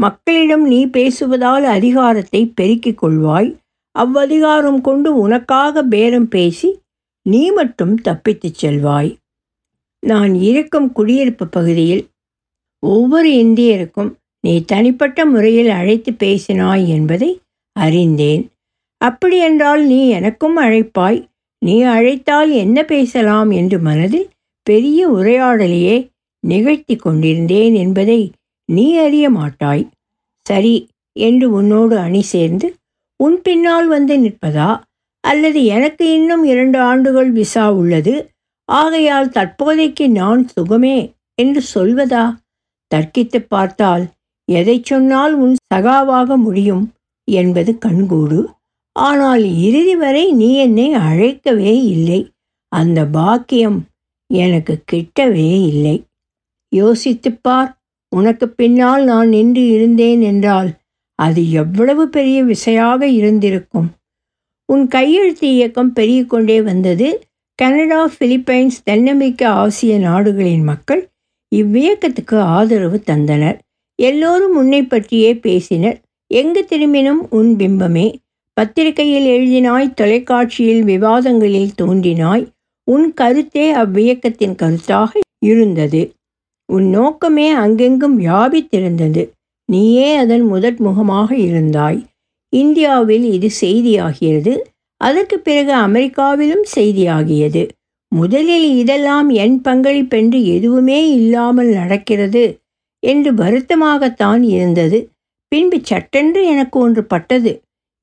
மக்களிடம் 0.00 0.66
நீ 0.66 0.86
பேசுவதால் 0.86 1.62
அதிகாரத்தை 1.62 2.46
பெருக்கிக் 2.46 3.04
கொள்வாய். 3.04 3.50
அவ்வதிகாரம் 3.98 4.80
கொண்டு 4.80 5.18
உனக்காக 5.18 5.82
பேரம் 5.82 6.28
பேசி 6.28 6.70
நீ 7.22 7.50
மட்டும் 7.50 7.94
தப்பித்துச் 8.00 8.54
செல்வாய். 8.54 9.16
நான் 10.06 10.34
இருக்கும் 10.34 10.92
குடியிருப்பு 10.92 11.46
பகுதியில் 11.46 12.08
ஒவ்வொரு 12.86 13.28
இந்தியருக்கும் 13.28 14.10
நீ 14.40 14.64
தனிப்பட்ட 14.64 15.26
முறையில் 15.26 15.68
அழைத்து 15.68 16.12
பேசினாய் 16.12 16.86
என்பதை 16.86 17.40
அறிந்தேன். 17.72 18.50
அப்படியென்றால் 19.04 19.82
நீ 19.84 20.08
எனக்கும் 20.08 20.58
அழைப்பாய். 20.58 21.20
நீ 21.64 21.82
அழைத்தால் 21.82 22.50
என்ன 22.50 22.78
பேசலாம்? 22.84 23.50
என்று 23.50 23.78
மனதில் 23.78 24.28
பெரிய 24.66 25.10
உரையாடலையே 25.10 25.96
நிகழ்த்தி 26.44 26.96
கொண்டிருந்தேன் 26.96 27.74
என்பதை 27.74 28.20
நீ 28.68 28.86
அறிய 28.96 29.30
மாட்டாய். 29.30 29.84
சரி 30.46 30.88
என்று 31.12 31.46
உன்னோடு 31.52 31.94
அணி 31.98 32.22
சேர்ந்து 32.22 32.68
உன் 33.16 33.36
பின்னால் 33.42 33.86
வந்து 33.86 34.14
நிற்பதா? 34.16 34.70
அல்லது 35.24 35.64
எனக்கு 35.64 36.04
இன்னும் 36.12 36.44
இரண்டு 36.44 36.78
ஆண்டுகள் 36.78 37.30
விசா 37.30 37.72
உள்ளது. 37.72 38.14
ஆகையால் 38.68 39.28
தற்போதைக்கு 39.28 40.08
நான் 40.10 40.42
சுகமே 40.48 40.96
என்று 41.34 41.60
சொல்வதா? 41.74 42.24
தர்க்கித்து 42.90 43.38
பார்த்தால் 43.48 44.04
எதை 44.48 44.76
சொன்னால் 44.82 45.34
உன் 45.34 45.56
சகாவாக 45.74 46.36
முடியும் 46.36 46.84
என்பது 47.28 47.72
கண்கூடு. 47.86 48.40
ஆனால் 48.96 49.44
இறுதி 49.58 49.94
வரை 49.96 50.32
நீ 50.32 50.48
என்னை 50.56 50.88
அழைக்கவே 50.94 51.74
இல்லை. 51.94 52.20
அந்த 52.68 53.00
பாக்கியம் 53.06 53.78
எனக்கு 54.26 54.74
கிட்டவே 54.92 55.50
இல்லை. 55.62 55.96
யோசித்துப்பார் 56.72 57.70
உனக்கு 58.12 58.46
பின்னால் 58.48 59.04
நான் 59.04 59.28
நின்று 59.28 59.62
இருந்தேன் 59.68 60.20
என்றால் 60.20 60.70
அது 61.18 61.50
எவ்வளவு 61.52 62.08
பெரிய 62.08 62.38
விசையாக 62.44 63.06
இருந்திருக்கும். 63.08 63.88
உன் 64.68 64.84
கையெழுத்து 64.86 65.46
இயக்கம் 65.54 65.92
பெருகிக்கொண்டே 65.94 66.58
வந்தது 66.62 67.08
கனடா 67.58 68.00
பிலிப்பைன்ஸ் 68.18 68.78
தென்னம்பிக்க 68.90 69.42
ஆசிய 69.44 69.98
நாடுகளின் 69.98 70.64
மக்கள் 70.64 71.02
இவ்வியக்கத்துக்கு 71.52 72.36
ஆதரவு 72.56 72.98
தந்தனர். 73.06 73.58
எல்லோரும் 73.98 74.54
உன்னை 74.56 74.82
பற்றியே 74.82 75.34
பேசினர். 75.36 75.98
எங்கு 76.30 76.62
திரும்பினும் 76.64 77.22
உன் 77.30 77.50
பிம்பமே 77.56 78.06
பத்திரிகையில் 78.56 79.26
எழுதினாய் 79.26 79.94
தொலைக்காட்சியில் 79.94 80.82
விவாதங்களில் 80.84 81.72
தோன்றினாய். 81.82 82.44
உன் 82.84 83.14
கருத்தே 83.14 83.72
அவ்வியக்கத்தின் 83.74 84.54
கருத்தாக 84.54 85.10
இருந்தது. 85.38 86.12
உன் 86.66 86.88
நோக்கமே 86.88 87.52
அங்கெங்கும் 87.52 88.20
வியாபித்திருந்தது. 88.20 89.30
நீயே 89.64 90.14
அதன் 90.14 90.42
முதற் 90.42 90.78
முகமாக 90.78 91.36
இருந்தாய். 91.36 92.06
இந்தியாவில் 92.48 93.32
இது 93.32 93.50
செய்தியாகிறது 93.60 94.54
அதற்கு 94.96 95.38
பிறகு 95.38 95.72
அமெரிக்காவிலும் 95.72 96.64
செய்தியாகியது. 96.76 97.68
முதலில் 98.08 98.76
இதெல்லாம் 98.76 99.28
என் 99.28 99.60
பங்களிப்பென்று 99.60 100.44
எதுவுமே 100.44 101.10
இல்லாமல் 101.10 101.66
நடக்கிறது 101.66 102.44
என்று 102.98 103.32
வருத்தமாகத்தான் 103.32 104.42
இருந்தது. 104.42 105.08
பின்பு 105.48 105.78
சட்டென்று 105.82 106.46
எனக்கு 106.46 106.80
ஒன்று 106.80 107.04
பட்டது. 107.04 107.52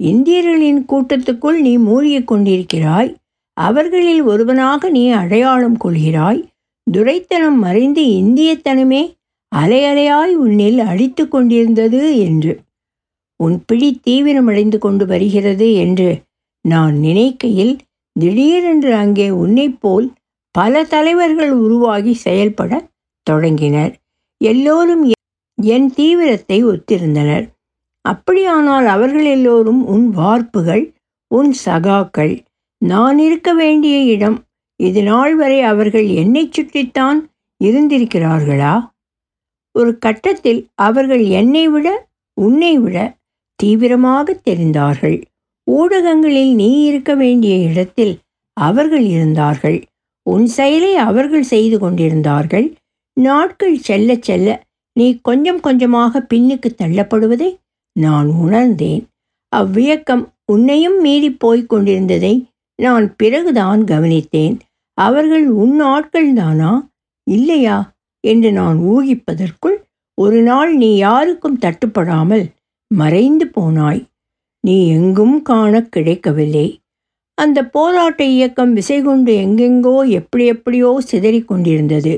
இந்தியர்களின் 0.09 0.81
கூட்டத்துக்குள் 0.89 1.59
நீ 1.59 1.77
மூழ்கிக் 1.77 2.29
கொண்டிருக்கிறாய். 2.31 3.11
அவர்களில் 3.57 4.21
ஒருவனாக 4.21 4.89
நீ 4.89 5.03
அடையாளம் 5.11 5.77
கொள்கிறாய். 5.83 6.41
துரைத்தனம் 6.87 7.59
மறைந்து 7.59 8.03
இந்தியத்தனமே 8.21 9.03
அலையலையாய் 9.55 10.33
உன்னில் 10.35 10.79
அடித்து 10.79 11.27
கொண்டிருந்தது 11.27 12.17
என்று. 12.17 12.53
உன் 13.39 13.63
பிடி 13.67 13.89
தீவிரமடைந்து 14.07 14.77
கொண்டு 14.77 15.05
வருகிறது 15.05 15.73
என்று 15.73 16.09
நான் 16.65 16.95
நினைக்கையில் 16.97 17.75
திடீரென்று 18.19 18.91
அங்கே 18.93 19.29
உன்னைப் 19.29 19.79
போல் 19.81 20.07
பல 20.55 20.83
தலைவர்கள் 20.83 21.51
உருவாகி 21.51 22.13
செயல்பட 22.13 22.71
தொடங்கினர். 23.27 23.93
எல்லோரும் 24.41 25.03
என் 25.57 25.89
தீவிரத்தை 25.93 26.57
ஒத்திருந்தனர். 26.65 27.45
அப்படியானால் 28.01 28.85
அவர்கள் 28.85 29.25
எல்லோரும் 29.25 29.81
உன் 29.85 30.09
வார்ப்புகள் 30.09 30.93
உன் 31.27 31.51
சகாக்கள். 31.65 32.33
நான் 32.77 33.17
இருக்க 33.17 33.53
வேண்டிய 33.53 33.97
இடம் 34.13 34.37
இது 34.79 35.03
நாள் 35.03 35.35
வரை 35.35 35.61
அவர்கள் 35.61 36.07
என்னை 36.21 36.49
சுற்றித்தான் 36.49 37.19
இருந்திருக்கிறார்களா? 37.63 38.75
ஒரு 39.75 39.91
கட்டத்தில் 39.97 40.61
அவர்கள் 40.75 41.23
என்னை 41.39 41.65
விட 41.67 41.87
உன்னை 42.33 42.73
விட 42.79 42.97
தீவிரமாக 43.55 44.39
தெரிந்தார்கள். 44.49 45.17
ஊடகங்களில் 45.67 46.53
நீ 46.55 46.69
இருக்க 46.83 47.15
வேண்டிய 47.15 47.55
இடத்தில் 47.69 48.13
அவர்கள் 48.57 49.05
இருந்தார்கள். 49.05 49.79
உன் 50.25 50.45
செயலை 50.45 50.95
அவர்கள் 50.95 51.43
செய்து 51.43 51.79
கொண்டிருந்தார்கள். 51.79 52.67
நாட்கள் 53.17 53.77
செல்ல 53.77 54.15
செல்ல 54.19 54.47
நீ 54.93 55.19
கொஞ்சம் 55.21 55.59
கொஞ்சமாக 55.59 56.25
பின்னுக்கு 56.33 56.69
தள்ளப்படுவதை 56.81 57.49
நான் 57.95 58.27
உணர்ந்தேன். 58.27 59.01
அவ்வியக்கம் 59.55 60.23
உன்னையும் 60.45 61.01
மீறி 61.01 61.29
போய்க் 61.33 61.69
கொண்டிருந்ததை 61.69 62.33
நான் 62.79 63.15
பிறகுதான் 63.15 63.81
கவனித்தேன். 63.83 64.55
அவர்கள் 64.97 65.45
உன் 65.49 65.81
ஆட்கள்தானா 65.83 66.71
இல்லையா? 67.27 67.77
என்று 68.23 68.51
நான் 68.51 68.77
ஊகிப்பதற்குள் 68.79 69.77
ஒரு 70.17 70.41
நாள் 70.41 70.71
நீ 70.75 70.89
யாருக்கும் 70.97 71.59
தட்டுப்படாமல் 71.59 72.45
மறைந்து 72.91 73.45
போனாய். 73.55 74.01
நீ 74.63 74.87
எங்கும் 74.87 75.41
காண 75.41 75.81
கிடைக்கவில்லை. 75.81 76.67
அந்த 77.37 77.59
போராட்ட 77.65 78.23
இயக்கம் 78.23 78.73
விசை 78.73 79.01
கொண்டு 79.01 79.31
எங்கெங்கோ 79.37 80.09
எப்படி 80.09 80.45
எப்படியோ 80.45 80.89
சிதறிக் 80.99 81.47
கொண்டிருந்தது. 81.47 82.13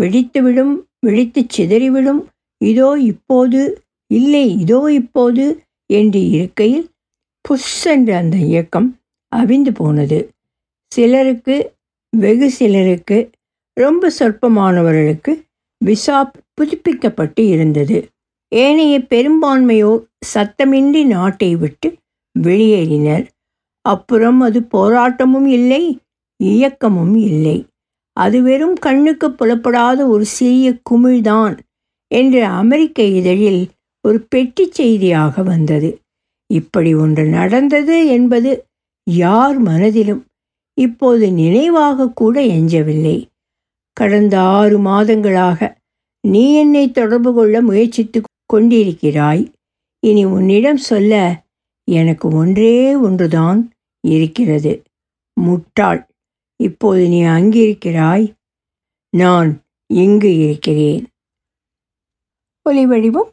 வெடித்துவிடும் 0.00 0.74
வெடித்துச் 1.06 1.54
சிதறிவிடும் 1.56 2.20
இதோ 2.60 2.96
இப்போது 3.02 3.60
இல்லை 4.10 4.58
இதோ 4.58 4.80
இப்போது 4.92 5.44
என்று 5.90 6.20
இருக்கையில் 6.30 6.86
புஷ் 7.44 7.86
என்ற 7.86 8.10
அந்த 8.16 8.36
இயக்கம் 8.36 8.88
அவிந்து 9.32 9.72
போனது. 9.74 10.18
சிலருக்கு 10.92 11.56
வெகு 12.12 12.50
சிலருக்கு 12.50 13.18
ரொம்ப 13.76 14.10
சொற்பமானவர்களுக்கு 14.18 15.32
விசா 15.80 16.18
புதுப்பிக்கப்பட்டு 16.54 17.42
இருந்தது. 17.48 17.98
ஏனைய 18.52 18.94
பெரும்பான்மையோர் 19.08 20.02
சத்தமின்றி 20.34 21.02
நாட்டை 21.06 21.56
விட்டு 21.56 21.88
வெளியேறினர். 22.36 23.24
அப்புறம் 23.84 24.40
அது 24.40 24.60
போராட்டமும் 24.72 25.48
இல்லை 25.48 25.82
இயக்கமும் 26.40 27.16
இல்லை. 27.16 27.56
அது 28.16 28.42
வெறும் 28.42 28.74
கண்ணுக்கு 28.74 29.26
புலப்படாத 29.30 30.06
ஒரு 30.06 30.24
சிறிய 30.24 30.68
குமிழ்தான் 30.90 31.54
என்று 32.10 32.44
அமெரிக்க 32.44 33.02
இதழில் 33.02 33.62
ஒரு 34.08 34.18
பெட்டி 34.28 34.64
செய்தியாக 34.70 35.42
வந்தது. 35.42 35.90
இப்படி 36.54 36.90
ஒன்று 36.94 37.24
நடந்தது 37.38 37.96
என்பது 38.06 38.50
யார் 39.10 39.58
மனதிலும் 39.58 40.22
இப்போது 40.78 41.32
நினைவாக 41.32 42.08
கூட 42.10 42.36
எஞ்சவில்லை. 42.40 43.18
கடந்த 43.92 44.34
ஆறு 44.40 44.76
மாதங்களாக 44.78 45.60
நீ 46.28 46.44
என்னை 46.54 46.84
தொடர்பு 46.90 47.30
கொள்ள 47.34 47.62
முயற்சித்து 47.62 48.18
கொண்டிருக்கிறாய். 48.52 49.44
இனி 50.06 50.24
உன்னிடம் 50.24 50.82
சொல்ல 50.90 51.14
எனக்கு 51.90 52.28
ஒன்றே 52.30 52.94
ஒன்றுதான் 52.96 53.60
இருக்கிறது. 54.04 54.72
முட்டாள் 55.40 56.00
இப்போது 56.60 57.02
நீ 57.08 57.20
அங்கிருக்கிறாய். 57.36 58.26
நான் 59.16 59.50
இங்கு 59.94 60.30
இருக்கிறேன். 60.38 61.04
ஒலி 62.68 62.86
வடிவம் 62.86 63.32